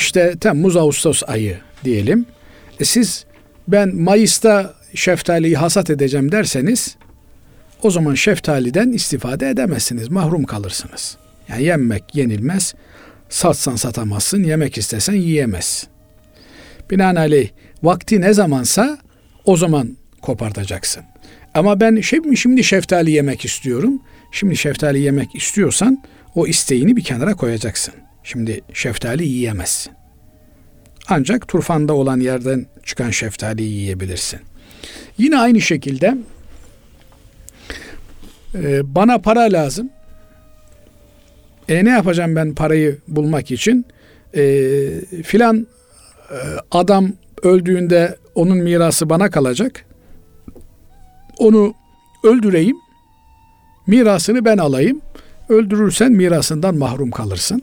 İşte 0.00 0.36
Temmuz 0.40 0.76
Ağustos 0.76 1.22
ayı 1.26 1.58
diyelim. 1.84 2.26
E 2.80 2.84
siz 2.84 3.24
ben 3.68 3.96
Mayıs'ta 3.96 4.74
şeftaliyi 4.94 5.56
hasat 5.56 5.90
edeceğim 5.90 6.32
derseniz 6.32 6.96
o 7.82 7.90
zaman 7.90 8.14
şeftaliden 8.14 8.92
istifade 8.92 9.48
edemezsiniz, 9.50 10.08
mahrum 10.08 10.44
kalırsınız. 10.44 11.16
Yani 11.48 11.64
yenmek 11.64 12.14
yenilmez, 12.14 12.74
satsan 13.28 13.76
satamazsın, 13.76 14.44
yemek 14.44 14.78
istesen 14.78 15.14
yiyemez. 15.14 15.86
Binaenaleyh 16.90 17.48
vakti 17.82 18.20
ne 18.20 18.32
zamansa 18.32 18.98
o 19.44 19.56
zaman 19.56 19.96
kopartacaksın. 20.22 21.02
Ama 21.54 21.80
ben 21.80 22.00
şimdi, 22.00 22.36
şimdi 22.36 22.64
şeftali 22.64 23.10
yemek 23.10 23.44
istiyorum. 23.44 24.02
Şimdi 24.32 24.56
şeftali 24.56 25.00
yemek 25.00 25.34
istiyorsan 25.34 26.02
o 26.34 26.46
isteğini 26.46 26.96
bir 26.96 27.04
kenara 27.04 27.34
koyacaksın. 27.34 27.94
Şimdi 28.24 28.60
şeftali 28.74 29.26
yiyemezsin. 29.26 29.92
Ancak 31.08 31.48
turfanda 31.48 31.92
olan 31.92 32.20
yerden 32.20 32.66
çıkan 32.84 33.10
şeftali 33.10 33.62
yiyebilirsin. 33.62 34.40
Yine 35.18 35.38
aynı 35.38 35.60
şekilde 35.60 36.16
e, 38.54 38.94
bana 38.94 39.18
para 39.18 39.40
lazım. 39.40 39.90
E 41.68 41.84
ne 41.84 41.90
yapacağım 41.90 42.36
ben 42.36 42.54
parayı 42.54 42.98
bulmak 43.08 43.50
için? 43.50 43.86
E, 44.34 44.42
filan 45.22 45.66
e, 46.30 46.38
adam 46.70 47.12
öldüğünde 47.42 48.16
onun 48.34 48.58
mirası 48.58 49.10
bana 49.10 49.30
kalacak. 49.30 49.84
Onu 51.38 51.74
öldüreyim. 52.24 52.76
Mirasını 53.86 54.44
ben 54.44 54.58
alayım. 54.58 55.00
Öldürürsen 55.48 56.12
mirasından 56.12 56.74
mahrum 56.74 57.10
kalırsın. 57.10 57.62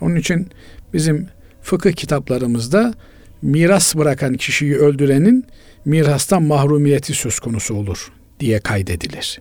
Onun 0.00 0.16
için 0.16 0.48
bizim 0.94 1.28
fıkıh 1.62 1.92
kitaplarımızda 1.92 2.94
miras 3.42 3.94
bırakan 3.96 4.34
kişiyi 4.34 4.76
öldürenin 4.76 5.44
mirastan 5.84 6.42
mahrumiyeti 6.42 7.14
söz 7.14 7.38
konusu 7.38 7.74
olur 7.74 8.12
diye 8.40 8.60
kaydedilir. 8.60 9.40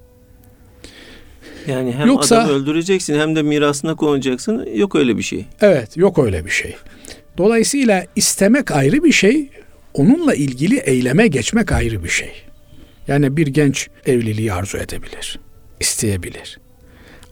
Yani 1.67 1.91
hem 1.91 2.07
Yoksa- 2.07 2.37
adamı 2.37 2.51
öldüreceksin 2.53 3.19
hem 3.19 3.35
de 3.35 3.41
mirasına 3.41 3.95
konacaksın. 3.95 4.67
Yok 4.75 4.95
öyle 4.95 5.17
bir 5.17 5.23
şey. 5.23 5.45
Evet, 5.61 5.97
yok 5.97 6.19
öyle 6.19 6.45
bir 6.45 6.49
şey. 6.49 6.75
Dolayısıyla 7.37 8.05
istemek 8.15 8.71
ayrı 8.71 9.03
bir 9.03 9.11
şey, 9.11 9.49
onunla 9.93 10.35
ilgili 10.35 10.77
eyleme 10.77 11.27
geçmek 11.27 11.71
ayrı 11.71 12.03
bir 12.03 12.09
şey. 12.09 12.31
Yani 13.07 13.37
bir 13.37 13.47
genç 13.47 13.89
evliliği 14.05 14.53
arzu 14.53 14.77
edebilir, 14.77 15.39
isteyebilir. 15.79 16.59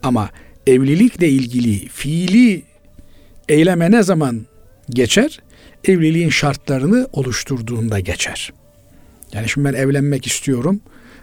Ama 0.03 0.29
evlilikle 0.67 1.29
ilgili 1.29 1.87
fiili 1.87 2.61
eyleme 3.49 3.91
ne 3.91 4.03
zaman 4.03 4.45
geçer? 4.89 5.39
Evliliğin 5.83 6.29
şartlarını 6.29 7.07
oluşturduğunda 7.13 7.99
geçer. 7.99 8.53
Yani 9.33 9.49
şimdi 9.49 9.67
ben 9.67 9.73
evlenmek 9.73 10.27
istiyorum. 10.27 10.81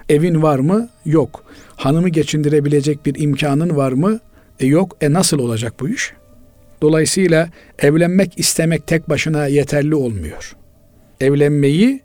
Evin 0.08 0.42
var 0.42 0.58
mı? 0.58 0.88
Yok. 1.04 1.44
Hanımı 1.76 2.08
geçindirebilecek 2.08 3.06
bir 3.06 3.14
imkanın 3.22 3.76
var 3.76 3.92
mı? 3.92 4.20
E 4.60 4.66
yok. 4.66 4.96
E 5.00 5.12
nasıl 5.12 5.38
olacak 5.38 5.74
bu 5.80 5.88
iş? 5.88 6.12
Dolayısıyla 6.82 7.48
evlenmek 7.78 8.38
istemek 8.38 8.86
tek 8.86 9.08
başına 9.08 9.46
yeterli 9.46 9.94
olmuyor. 9.94 10.56
Evlenmeyi 11.20 12.00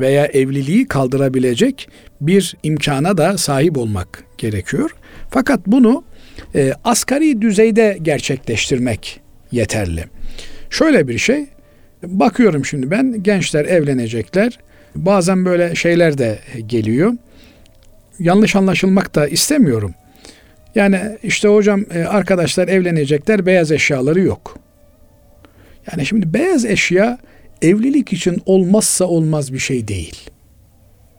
veya 0.00 0.26
evliliği 0.26 0.88
kaldırabilecek 0.88 1.88
bir 2.20 2.56
imkana 2.62 3.18
da 3.18 3.38
sahip 3.38 3.78
olmak 3.78 4.24
gerekiyor. 4.38 4.90
Fakat 5.30 5.66
bunu 5.66 6.04
e, 6.54 6.72
asgari 6.84 7.42
düzeyde 7.42 7.98
gerçekleştirmek 8.02 9.20
yeterli. 9.52 10.04
Şöyle 10.70 11.08
bir 11.08 11.18
şey, 11.18 11.46
bakıyorum 12.02 12.64
şimdi 12.64 12.90
ben 12.90 13.22
gençler 13.22 13.64
evlenecekler. 13.64 14.58
Bazen 14.94 15.44
böyle 15.44 15.74
şeyler 15.74 16.18
de 16.18 16.38
geliyor. 16.66 17.12
Yanlış 18.18 18.56
anlaşılmak 18.56 19.14
da 19.14 19.28
istemiyorum. 19.28 19.94
Yani 20.74 21.00
işte 21.22 21.48
hocam 21.48 21.84
e, 21.94 22.04
arkadaşlar 22.04 22.68
evlenecekler 22.68 23.46
beyaz 23.46 23.72
eşyaları 23.72 24.20
yok. 24.20 24.58
Yani 25.90 26.06
şimdi 26.06 26.34
beyaz 26.34 26.64
eşya 26.64 27.18
evlilik 27.62 28.12
için 28.12 28.42
olmazsa 28.46 29.04
olmaz 29.04 29.52
bir 29.52 29.58
şey 29.58 29.88
değil. 29.88 30.30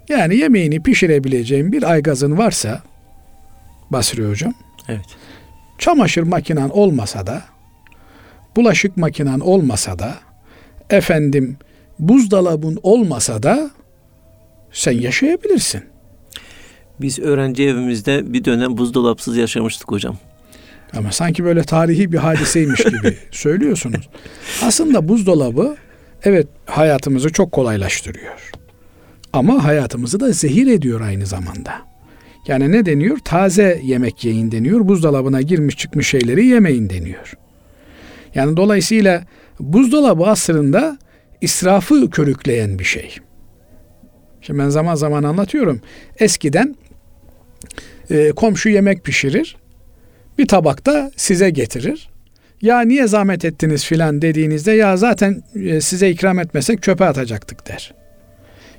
Yani 0.10 0.36
yemeğini 0.38 0.84
pişirebileceğin 0.84 1.72
bir 1.72 1.92
aygazın 1.92 2.38
varsa 2.38 2.82
Basri 3.90 4.30
hocam 4.30 4.54
Evet. 4.90 5.06
çamaşır 5.78 6.24
makinen 6.24 6.70
olmasa 6.70 7.28
da 7.28 7.42
bulaşık 8.56 8.98
makinen 8.98 9.40
olmasa 9.40 10.00
da 10.00 10.16
efendim 10.90 11.58
buzdolabın 12.00 12.80
olmasa 12.84 13.44
da 13.44 13.72
sen 14.72 14.92
yaşayabilirsin. 14.92 15.84
Biz 17.02 17.20
öğrenci 17.20 17.64
evimizde 17.64 18.34
bir 18.34 18.46
dönem 18.46 18.78
buzdolapsız 18.78 19.38
yaşamıştık 19.38 19.92
hocam. 19.92 20.18
Ama 20.98 21.12
sanki 21.12 21.44
böyle 21.44 21.64
tarihi 21.64 22.12
bir 22.12 22.18
hadiseymiş 22.18 22.84
gibi 22.84 23.18
söylüyorsunuz. 23.32 24.10
Aslında 24.64 25.08
buzdolabı 25.08 25.76
evet 26.24 26.48
hayatımızı 26.66 27.30
çok 27.30 27.52
kolaylaştırıyor. 27.52 28.52
Ama 29.34 29.64
hayatımızı 29.64 30.20
da 30.20 30.32
zehir 30.32 30.68
ediyor 30.68 31.02
aynı 31.02 31.26
zamanda. 31.26 31.74
Yani 32.48 32.72
ne 32.72 32.86
deniyor? 32.86 33.18
Taze 33.18 33.82
yemek 33.84 34.26
yiyin 34.26 34.52
deniyor. 34.52 34.88
Buzdolabına 34.88 35.42
girmiş 35.42 35.78
çıkmış 35.78 36.08
şeyleri 36.08 36.46
yemeyin 36.46 36.90
deniyor. 36.90 37.34
Yani 38.36 38.58
dolayısıyla 38.58 39.24
buzdolabı 39.60 40.26
aslında 40.26 40.98
israfı 41.42 42.10
körükleyen 42.10 42.80
bir 42.80 42.84
şey. 42.84 43.16
Şimdi 44.42 44.60
ben 44.60 44.70
zaman 44.70 44.96
zaman 44.96 45.24
anlatıyorum. 45.24 45.82
Eskiden 46.18 46.76
e, 48.10 48.32
komşu 48.32 48.70
yemek 48.70 49.04
pişirir 49.04 49.58
bir 50.38 50.48
tabakta 50.48 51.12
size 51.16 51.50
getirir. 51.50 52.10
Ya 52.62 52.82
niye 52.82 53.08
zahmet 53.08 53.46
ettiniz 53.46 53.86
filan 53.86 54.22
dediğinizde 54.22 54.72
ya 54.72 54.98
zaten 54.98 55.44
e, 55.56 55.82
size 55.82 56.10
ikram 56.10 56.40
etmesek 56.40 56.84
çöpe 56.84 57.06
atacaktık 57.06 57.68
der. 57.68 57.94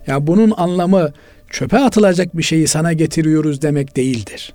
Ya 0.06 0.26
bunun 0.26 0.52
anlamı 0.56 1.12
çöpe 1.50 1.78
atılacak 1.78 2.36
bir 2.36 2.42
şeyi 2.42 2.66
sana 2.66 2.92
getiriyoruz 2.92 3.62
demek 3.62 3.96
değildir. 3.96 4.54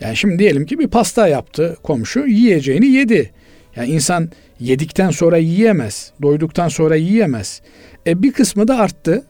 Yani 0.00 0.16
şimdi 0.16 0.38
diyelim 0.38 0.66
ki 0.66 0.78
bir 0.78 0.88
pasta 0.88 1.28
yaptı 1.28 1.76
komşu, 1.82 2.26
yiyeceğini 2.26 2.86
yedi. 2.86 3.30
Yani 3.76 3.90
insan 3.90 4.30
yedikten 4.60 5.10
sonra 5.10 5.36
yiyemez, 5.36 6.12
doyduktan 6.22 6.68
sonra 6.68 6.96
yiyemez. 6.96 7.60
E 8.06 8.22
bir 8.22 8.32
kısmı 8.32 8.68
da 8.68 8.78
arttı. 8.78 9.24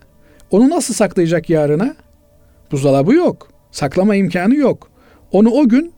Onu 0.51 0.71
nasıl 0.71 0.95
saklayacak 0.95 1.51
yarına? 1.51 1.97
Buzdolabı 2.73 3.15
yok. 3.15 3.49
Saklama 3.71 4.15
imkanı 4.15 4.55
yok. 4.55 4.91
Onu 5.33 5.51
o 5.51 5.69
gün 5.69 5.93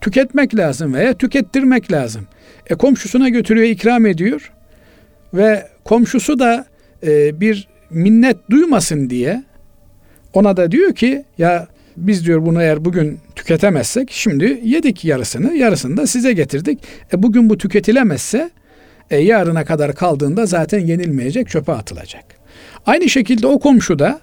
tüketmek 0.00 0.56
lazım 0.56 0.94
veya 0.94 1.14
tükettirmek 1.14 1.92
lazım. 1.92 2.26
E 2.70 2.74
komşusuna 2.74 3.28
götürüyor, 3.28 3.66
ikram 3.66 4.06
ediyor 4.06 4.52
ve 5.34 5.68
komşusu 5.84 6.38
da 6.38 6.66
e, 7.06 7.40
bir 7.40 7.68
minnet 7.90 8.36
duymasın 8.50 9.10
diye 9.10 9.44
ona 10.34 10.56
da 10.56 10.70
diyor 10.70 10.94
ki 10.94 11.24
ya 11.38 11.66
biz 11.96 12.26
diyor 12.26 12.46
bunu 12.46 12.62
eğer 12.62 12.84
bugün 12.84 13.18
tüketemezsek 13.36 14.10
şimdi 14.10 14.60
yedik 14.64 15.04
yarısını, 15.04 15.54
yarısını 15.54 15.96
da 15.96 16.06
size 16.06 16.32
getirdik. 16.32 16.78
E 17.12 17.22
bugün 17.22 17.50
bu 17.50 17.58
tüketilemezse 17.58 18.50
e, 19.10 19.18
yarına 19.18 19.64
kadar 19.64 19.94
kaldığında 19.94 20.46
zaten 20.46 20.78
yenilmeyecek, 20.78 21.48
çöpe 21.48 21.72
atılacak. 21.72 22.24
Aynı 22.86 23.08
şekilde 23.08 23.46
o 23.46 23.58
komşu 23.58 23.98
da 23.98 24.20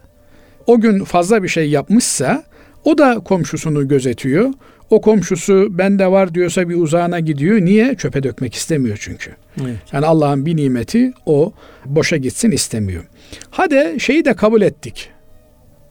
o 0.67 0.79
gün 0.79 1.03
fazla 1.03 1.43
bir 1.43 1.47
şey 1.47 1.69
yapmışsa 1.69 2.43
o 2.85 2.97
da 2.97 3.19
komşusunu 3.19 3.87
gözetiyor. 3.87 4.53
O 4.89 5.01
komşusu 5.01 5.77
bende 5.77 6.11
var 6.11 6.33
diyorsa 6.33 6.69
bir 6.69 6.75
uzağına 6.75 7.19
gidiyor. 7.19 7.61
Niye? 7.61 7.95
Çöpe 7.95 8.23
dökmek 8.23 8.55
istemiyor 8.55 8.97
çünkü. 9.01 9.31
Evet. 9.61 9.75
Yani 9.91 10.05
Allah'ın 10.05 10.45
bir 10.45 10.55
nimeti 10.55 11.13
o 11.25 11.53
boşa 11.85 12.17
gitsin 12.17 12.51
istemiyor. 12.51 13.03
Hadi 13.49 13.95
şeyi 13.99 14.25
de 14.25 14.33
kabul 14.33 14.61
ettik. 14.61 15.09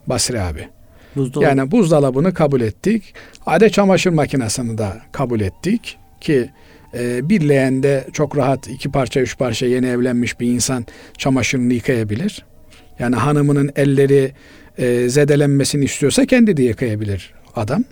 Basri 0.07 0.41
abi. 0.41 0.69
Buzdolabı. 1.17 1.49
Yani 1.49 1.71
buzdolabını 1.71 2.35
kabul 2.35 2.61
ettik. 2.61 3.15
Hadi 3.41 3.73
çamaşır 3.73 4.11
makinesini 4.11 4.79
de 4.79 4.89
kabul 5.12 5.41
ettik 5.41 5.99
ki 6.21 6.51
e, 6.95 7.29
bir 7.29 7.49
leğende 7.49 8.07
çok 8.12 8.37
rahat 8.37 8.69
iki 8.69 8.91
parça 8.91 9.21
üç 9.21 9.39
parça 9.39 9.67
yeni 9.67 9.87
evlenmiş 9.87 10.41
bir 10.41 10.47
insan 10.47 10.87
çamaşırını 11.19 11.73
yıkayabilir. 11.73 12.45
Yani 12.99 13.17
hanımının 13.17 13.71
elleri 13.77 14.33
e, 14.79 15.09
zedelenmesini 15.09 15.85
istiyorsa 15.85 16.27
kendi 16.27 16.57
de 16.57 16.62
yıkayabilir 16.62 17.35
adam. 17.57 17.85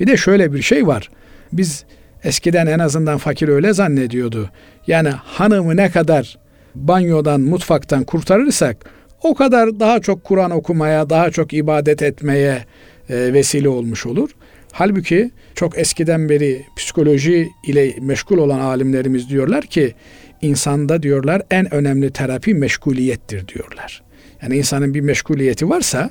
Bir 0.00 0.06
de 0.06 0.16
şöyle 0.16 0.52
bir 0.52 0.62
şey 0.62 0.86
var. 0.86 1.10
Biz 1.52 1.84
eskiden 2.24 2.66
en 2.66 2.78
azından 2.78 3.18
fakir 3.18 3.48
öyle 3.48 3.72
zannediyordu. 3.72 4.50
Yani 4.86 5.08
hanımı 5.08 5.76
ne 5.76 5.90
kadar 5.90 6.38
banyodan, 6.74 7.40
mutfaktan 7.40 8.04
kurtarırsak 8.04 8.76
o 9.24 9.34
kadar 9.34 9.80
daha 9.80 10.00
çok 10.00 10.24
Kur'an 10.24 10.50
okumaya, 10.50 11.10
daha 11.10 11.30
çok 11.30 11.52
ibadet 11.52 12.02
etmeye 12.02 12.64
e, 13.08 13.32
vesile 13.32 13.68
olmuş 13.68 14.06
olur. 14.06 14.30
Halbuki 14.72 15.30
çok 15.54 15.78
eskiden 15.78 16.28
beri 16.28 16.62
psikoloji 16.76 17.48
ile 17.66 17.94
meşgul 18.00 18.38
olan 18.38 18.60
alimlerimiz 18.60 19.28
diyorlar 19.28 19.66
ki 19.66 19.94
insanda 20.42 21.02
diyorlar 21.02 21.42
en 21.50 21.74
önemli 21.74 22.12
terapi 22.12 22.54
meşguliyettir 22.54 23.48
diyorlar. 23.48 24.02
Yani 24.42 24.56
insanın 24.56 24.94
bir 24.94 25.00
meşguliyeti 25.00 25.68
varsa 25.70 26.10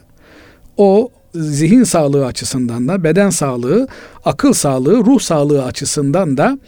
o 0.78 1.12
zihin 1.36 1.84
sağlığı 1.84 2.26
açısından 2.26 2.88
da, 2.88 3.04
beden 3.04 3.30
sağlığı, 3.30 3.88
akıl 4.26 4.54
sağlığı, 4.54 4.98
ruh 4.98 5.20
sağlığı 5.20 5.64
açısından 5.64 6.38
da 6.38 6.60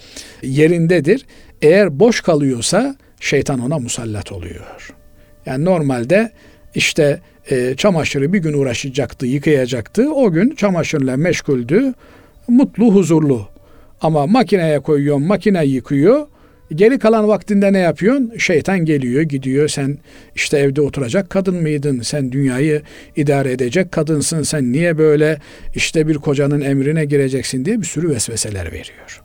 yerindedir. 0.43 1.25
Eğer 1.61 1.99
boş 1.99 2.21
kalıyorsa 2.21 2.95
şeytan 3.19 3.59
ona 3.59 3.79
musallat 3.79 4.31
oluyor. 4.31 4.95
Yani 5.45 5.65
normalde 5.65 6.31
işte 6.75 7.19
e, 7.51 7.75
çamaşırı 7.77 8.33
bir 8.33 8.39
gün 8.39 8.53
uğraşacaktı, 8.53 9.25
yıkayacaktı. 9.25 10.13
O 10.13 10.31
gün 10.31 10.55
çamaşırla 10.55 11.17
meşguldü. 11.17 11.93
Mutlu, 12.47 12.95
huzurlu. 12.95 13.47
Ama 14.01 14.27
makineye 14.27 14.79
koyuyor, 14.79 15.17
makine 15.17 15.65
yıkıyor. 15.65 16.27
Geri 16.75 16.99
kalan 16.99 17.27
vaktinde 17.27 17.73
ne 17.73 17.79
yapıyorsun? 17.79 18.33
Şeytan 18.37 18.85
geliyor, 18.85 19.21
gidiyor. 19.21 19.67
Sen 19.67 19.97
işte 20.35 20.57
evde 20.57 20.81
oturacak 20.81 21.29
kadın 21.29 21.55
mıydın? 21.55 22.01
Sen 22.01 22.31
dünyayı 22.31 22.81
idare 23.15 23.51
edecek 23.51 23.91
kadınsın. 23.91 24.43
Sen 24.43 24.71
niye 24.71 24.97
böyle 24.97 25.39
işte 25.75 26.07
bir 26.07 26.15
kocanın 26.15 26.61
emrine 26.61 27.05
gireceksin 27.05 27.65
diye 27.65 27.81
bir 27.81 27.85
sürü 27.85 28.09
vesveseler 28.09 28.65
veriyor. 28.65 29.21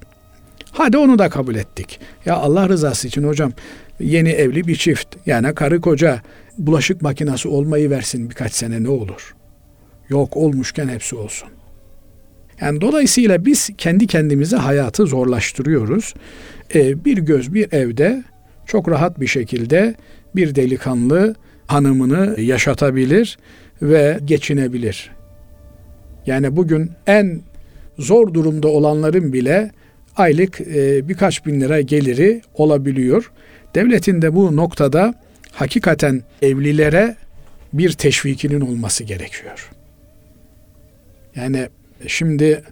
Hadi 0.72 0.98
onu 0.98 1.18
da 1.18 1.28
kabul 1.28 1.54
ettik. 1.54 2.00
Ya 2.26 2.36
Allah 2.36 2.68
rızası 2.68 3.08
için 3.08 3.22
hocam 3.22 3.52
yeni 4.00 4.28
evli 4.28 4.66
bir 4.66 4.76
çift 4.76 5.16
yani 5.26 5.54
karı 5.54 5.80
koca 5.80 6.22
bulaşık 6.58 7.02
makinesi 7.02 7.48
olmayı 7.48 7.90
versin 7.90 8.30
birkaç 8.30 8.52
sene 8.52 8.82
ne 8.82 8.88
olur? 8.88 9.34
Yok 10.08 10.36
olmuşken 10.36 10.88
hepsi 10.88 11.16
olsun. 11.16 11.48
Yani 12.60 12.80
dolayısıyla 12.80 13.44
biz 13.44 13.70
kendi 13.78 14.06
kendimize 14.06 14.56
hayatı 14.56 15.06
zorlaştırıyoruz. 15.06 16.14
Ee, 16.74 17.04
bir 17.04 17.18
göz 17.18 17.54
bir 17.54 17.72
evde 17.72 18.24
çok 18.66 18.88
rahat 18.88 19.20
bir 19.20 19.26
şekilde 19.26 19.94
bir 20.36 20.54
delikanlı 20.54 21.34
hanımını 21.66 22.40
yaşatabilir 22.40 23.38
ve 23.82 24.18
geçinebilir. 24.24 25.10
Yani 26.26 26.56
bugün 26.56 26.90
en 27.06 27.40
zor 27.98 28.34
durumda 28.34 28.68
olanların 28.68 29.32
bile 29.32 29.70
aylık 30.16 30.60
e, 30.60 31.08
birkaç 31.08 31.46
bin 31.46 31.60
lira 31.60 31.80
geliri 31.80 32.42
olabiliyor. 32.54 33.32
Devletin 33.74 34.22
de 34.22 34.34
bu 34.34 34.56
noktada 34.56 35.14
hakikaten 35.52 36.22
evlilere 36.42 37.16
bir 37.72 37.92
teşvikinin 37.92 38.60
olması 38.60 39.04
gerekiyor. 39.04 39.70
Yani 41.36 41.68
şimdi 42.06 42.62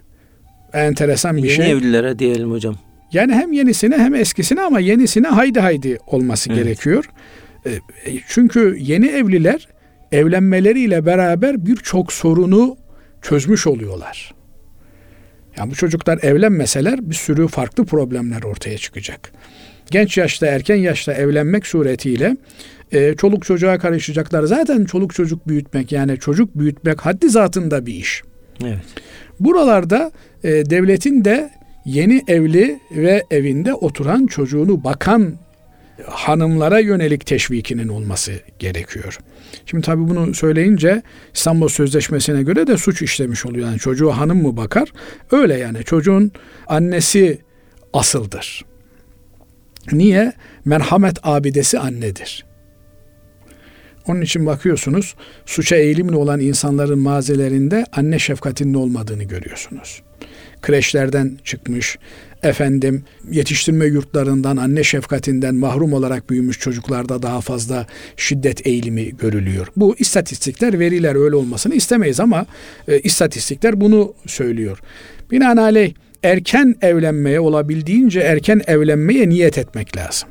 enteresan 0.73 1.37
bir 1.37 1.43
Yeni 1.43 1.51
şey. 1.55 1.71
evlilere 1.71 2.19
diyelim 2.19 2.51
hocam. 2.51 2.75
Yani 3.13 3.33
hem 3.33 3.53
yenisine 3.53 3.97
hem 3.97 4.15
eskisine 4.15 4.61
ama 4.61 4.79
yenisine 4.79 5.27
haydi 5.27 5.59
haydi 5.59 5.97
olması 6.07 6.49
Evet. 6.53 6.63
gerekiyor. 6.63 7.05
E, 7.65 7.69
Çünkü 8.27 8.77
yeni 8.79 9.07
evliler 9.07 9.67
evlenmeleriyle 10.11 11.05
beraber 11.05 11.65
birçok 11.65 12.13
sorunu 12.13 12.77
çözmüş 13.21 13.67
oluyorlar. 13.67 14.33
Yani 15.57 15.71
bu 15.71 15.75
çocuklar 15.75 16.19
evlenmeseler 16.23 17.09
bir 17.09 17.15
sürü 17.15 17.47
farklı 17.47 17.85
problemler 17.85 18.43
ortaya 18.43 18.77
çıkacak. 18.77 19.31
Genç 19.91 20.17
yaşta, 20.17 20.45
erken 20.45 20.75
yaşta 20.75 21.13
evlenmek 21.13 21.67
suretiyle 21.67 22.37
e, 22.91 23.15
çoluk 23.15 23.45
çocuğa 23.45 23.77
karışacaklar. 23.77 24.43
Zaten 24.43 24.85
çoluk 24.85 25.13
çocuk 25.13 25.47
büyütmek 25.47 25.91
yani 25.91 26.19
çocuk 26.19 26.59
büyütmek 26.59 27.01
haddi 27.01 27.29
zatında 27.29 27.85
bir 27.85 27.93
iş. 27.93 28.21
Evet. 28.63 28.79
Buralarda 29.39 30.11
e, 30.43 30.49
devletin 30.49 31.25
de 31.25 31.49
yeni 31.85 32.23
evli 32.27 32.79
ve 32.91 33.23
evinde 33.31 33.73
oturan 33.73 34.25
çocuğunu 34.25 34.83
bakan 34.83 35.33
hanımlara 36.05 36.79
yönelik 36.79 37.25
teşvikinin 37.25 37.87
olması 37.87 38.31
gerekiyor. 38.59 39.19
Şimdi 39.65 39.85
tabii 39.85 40.07
bunu 40.07 40.33
söyleyince 40.33 41.01
İstanbul 41.33 41.67
Sözleşmesi'ne 41.67 42.43
göre 42.43 42.67
de 42.67 42.77
suç 42.77 43.01
işlemiş 43.01 43.45
oluyor. 43.45 43.67
Yani 43.67 43.79
çocuğu 43.79 44.11
hanım 44.11 44.41
mı 44.41 44.57
bakar? 44.57 44.93
Öyle 45.31 45.57
yani 45.57 45.83
çocuğun 45.83 46.31
annesi 46.67 47.39
asıldır. 47.93 48.68
Niye? 49.91 50.33
Merhamet 50.65 51.17
abidesi 51.23 51.79
annedir. 51.79 52.45
Onun 54.07 54.21
için 54.21 54.45
bakıyorsunuz 54.45 55.15
suça 55.45 55.75
eğilimli 55.75 56.15
olan 56.15 56.39
insanların 56.39 56.99
mazelerinde 56.99 57.85
anne 57.91 58.19
şefkatinin 58.19 58.73
olmadığını 58.73 59.23
görüyorsunuz. 59.23 60.01
Kreşlerden 60.61 61.37
çıkmış, 61.43 61.97
efendim 62.43 63.03
yetiştirme 63.31 63.85
yurtlarından 63.85 64.57
anne 64.57 64.83
şefkatinden 64.83 65.55
mahrum 65.55 65.93
olarak 65.93 66.29
büyümüş 66.29 66.59
çocuklarda 66.59 67.21
daha 67.21 67.41
fazla 67.41 67.87
şiddet 68.17 68.67
eğilimi 68.67 69.17
görülüyor. 69.17 69.67
Bu 69.75 69.95
istatistikler, 69.99 70.79
veriler 70.79 71.15
öyle 71.15 71.35
olmasını 71.35 71.75
istemeyiz 71.75 72.19
ama 72.19 72.45
e, 72.87 72.99
istatistikler 72.99 73.81
bunu 73.81 74.13
söylüyor. 74.27 74.79
Binaenaleyh 75.31 75.93
erken 76.23 76.75
evlenmeye 76.81 77.39
olabildiğince 77.39 78.19
erken 78.19 78.61
evlenmeye 78.67 79.29
niyet 79.29 79.57
etmek 79.57 79.97
lazım. 79.97 80.29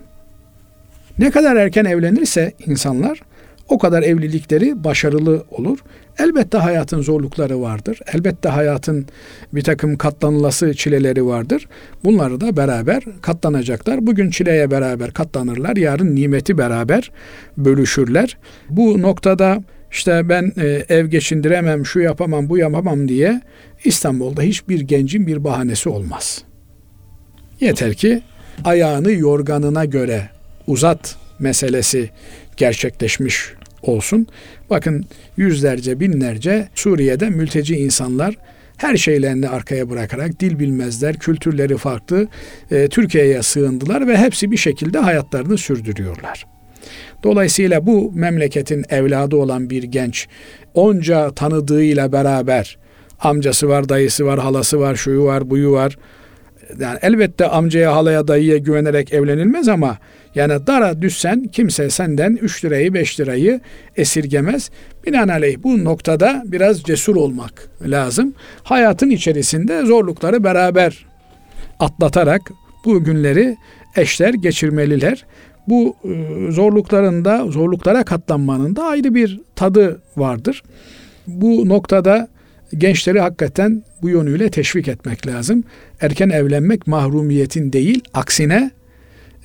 Ne 1.18 1.30
kadar 1.30 1.57
erken 1.57 1.84
evlenirse 1.84 2.53
insanlar 2.66 3.20
o 3.68 3.78
kadar 3.78 4.03
evlilikleri 4.03 4.84
başarılı 4.84 5.45
olur. 5.51 5.78
Elbette 6.18 6.59
hayatın 6.59 7.03
zorlukları 7.03 7.61
vardır. 7.61 8.01
Elbette 8.14 8.49
hayatın 8.49 9.07
bir 9.53 9.62
takım 9.62 9.97
katlanılası 9.97 10.74
çileleri 10.74 11.26
vardır. 11.26 11.68
Bunları 12.05 12.41
da 12.41 12.57
beraber 12.57 13.03
katlanacaklar. 13.22 14.07
Bugün 14.07 14.30
çileye 14.30 14.70
beraber 14.70 15.11
katlanırlar. 15.11 15.76
Yarın 15.76 16.16
nimeti 16.16 16.59
beraber 16.59 17.11
bölüşürler. 17.57 18.36
Bu 18.70 19.03
noktada 19.03 19.62
işte 19.93 20.28
ben 20.28 20.53
e, 20.57 20.84
ev 20.89 21.07
geçindiremem, 21.07 21.86
şu 21.86 22.01
yapamam, 22.01 22.49
bu 22.49 22.59
yapamam 22.59 23.09
diye 23.09 23.41
İstanbul'da 23.84 24.43
hiçbir 24.43 24.80
gencin 24.80 25.26
bir 25.26 25.45
bahanesi 25.45 25.89
olmaz. 25.89 26.45
Yeter 27.61 27.95
ki 27.95 28.22
ayağını 28.64 29.12
yorganına 29.12 29.84
göre 29.84 30.28
uzat 30.66 31.16
meselesi 31.39 32.11
gerçekleşmiş 32.57 33.53
olsun. 33.82 34.26
Bakın 34.70 35.05
yüzlerce 35.36 36.01
binlerce 36.01 36.68
Suriye'de 36.74 37.30
mülteci 37.30 37.76
insanlar 37.76 38.34
her 38.76 38.97
şeylerini 38.97 39.49
arkaya 39.49 39.91
bırakarak 39.91 40.41
dil 40.41 40.59
bilmezler, 40.59 41.16
kültürleri 41.16 41.76
farklı 41.76 42.28
e, 42.70 42.89
Türkiye'ye 42.89 43.43
sığındılar 43.43 44.07
ve 44.07 44.16
hepsi 44.16 44.51
bir 44.51 44.57
şekilde 44.57 44.99
hayatlarını 44.99 45.59
sürdürüyorlar. 45.59 46.58
Dolayısıyla 47.23 47.87
bu 47.87 48.12
memleketin 48.14 48.85
evladı 48.91 49.37
olan 49.37 49.71
bir 49.71 49.83
genç 49.83 50.29
onca 50.75 51.31
tanıdığıyla 51.31 52.12
beraber 52.12 52.79
amcası 53.21 53.69
var, 53.69 53.89
dayısı 53.89 54.27
var, 54.27 54.39
halası 54.39 54.81
var, 54.81 54.97
şuyu 54.97 55.25
var, 55.25 55.51
buyu 55.51 55.73
var. 55.73 55.99
Yani 56.81 56.99
elbette 57.03 57.47
amcaya, 57.49 57.97
halaya, 57.97 58.29
dayıya 58.29 58.57
güvenerek 58.57 59.12
evlenilmez 59.12 59.69
ama 59.69 59.99
yani 60.35 60.66
dara 60.66 61.03
düşsen 61.03 61.45
kimse 61.45 61.91
senden 61.91 62.39
3 62.43 62.64
lirayı 62.64 62.95
5 62.95 63.21
lirayı 63.21 63.61
esirgemez. 63.97 64.71
Binaenaleyh 65.07 65.57
bu 65.62 65.85
noktada 65.85 66.43
biraz 66.47 66.83
cesur 66.83 67.16
olmak 67.16 67.69
lazım. 67.87 68.35
Hayatın 68.62 69.11
içerisinde 69.11 69.87
zorlukları 69.87 70.45
beraber 70.45 71.07
atlatarak 71.81 72.43
bu 72.85 73.05
günleri 73.05 73.57
eşler 73.97 74.35
geçirmeliler. 74.35 75.25
Bu 75.69 75.97
e, 76.05 76.53
zorluklarında, 76.53 77.47
zorluklara 77.47 78.05
katlanmanın 78.05 78.77
da 78.77 78.85
ayrı 78.85 79.14
bir 79.14 79.41
tadı 79.57 80.01
vardır. 80.16 80.62
Bu 81.27 81.69
noktada 81.69 82.29
gençleri 82.79 83.21
hakikaten 83.21 83.83
bu 84.03 84.09
yönüyle 84.09 84.51
teşvik 84.51 84.89
etmek 84.89 85.27
lazım. 85.27 85.64
Erken 86.01 86.29
evlenmek 86.29 86.87
mahrumiyetin 86.87 87.73
değil, 87.73 88.01
aksine 88.14 88.71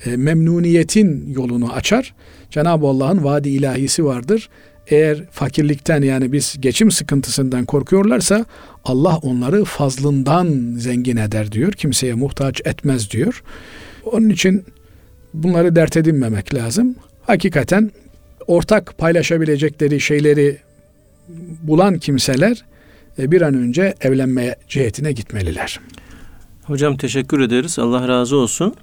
e, 0.06 0.16
memnuniyetin 0.16 1.32
yolunu 1.36 1.72
açar. 1.72 2.14
Cenab-ı 2.50 2.86
Allah'ın 2.86 3.24
vaadi 3.24 3.48
ilahisi 3.48 4.04
vardır. 4.04 4.48
Eğer 4.86 5.24
fakirlikten 5.30 6.02
yani 6.02 6.32
biz 6.32 6.56
geçim 6.60 6.90
sıkıntısından 6.90 7.64
korkuyorlarsa 7.64 8.44
Allah 8.84 9.16
onları 9.16 9.64
fazlından 9.64 10.74
zengin 10.78 11.16
eder 11.16 11.52
diyor. 11.52 11.72
Kimseye 11.72 12.14
muhtaç 12.14 12.60
etmez 12.64 13.10
diyor. 13.10 13.42
Onun 14.04 14.28
için 14.28 14.64
bunları 15.34 15.76
dert 15.76 15.96
edinmemek 15.96 16.54
lazım. 16.54 16.94
Hakikaten 17.22 17.90
ortak 18.46 18.98
paylaşabilecekleri 18.98 20.00
şeyleri 20.00 20.58
bulan 21.62 21.98
kimseler 21.98 22.64
e, 23.18 23.30
bir 23.30 23.42
an 23.42 23.54
önce 23.54 23.94
evlenmeye 24.00 24.56
cihetine 24.68 25.12
gitmeliler. 25.12 25.80
Hocam 26.64 26.96
teşekkür 26.96 27.40
ederiz. 27.40 27.78
Allah 27.78 28.08
razı 28.08 28.36
olsun. 28.36 28.74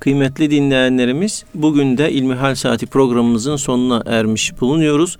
Kıymetli 0.00 0.50
dinleyenlerimiz 0.50 1.44
bugün 1.54 1.98
de 1.98 2.12
İlmihal 2.12 2.54
Saati 2.54 2.86
programımızın 2.86 3.56
sonuna 3.56 4.02
ermiş 4.06 4.60
bulunuyoruz. 4.60 5.18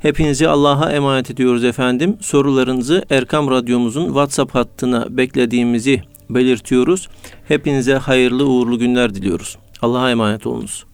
Hepinizi 0.00 0.48
Allah'a 0.48 0.92
emanet 0.92 1.30
ediyoruz 1.30 1.64
efendim. 1.64 2.16
Sorularınızı 2.20 3.04
Erkam 3.10 3.50
Radyomuzun 3.50 4.06
WhatsApp 4.06 4.54
hattına 4.54 5.06
beklediğimizi 5.16 6.02
belirtiyoruz. 6.30 7.08
Hepinize 7.48 7.94
hayırlı 7.94 8.46
uğurlu 8.46 8.78
günler 8.78 9.14
diliyoruz. 9.14 9.58
Allah'a 9.82 10.10
emanet 10.10 10.46
olunuz. 10.46 10.89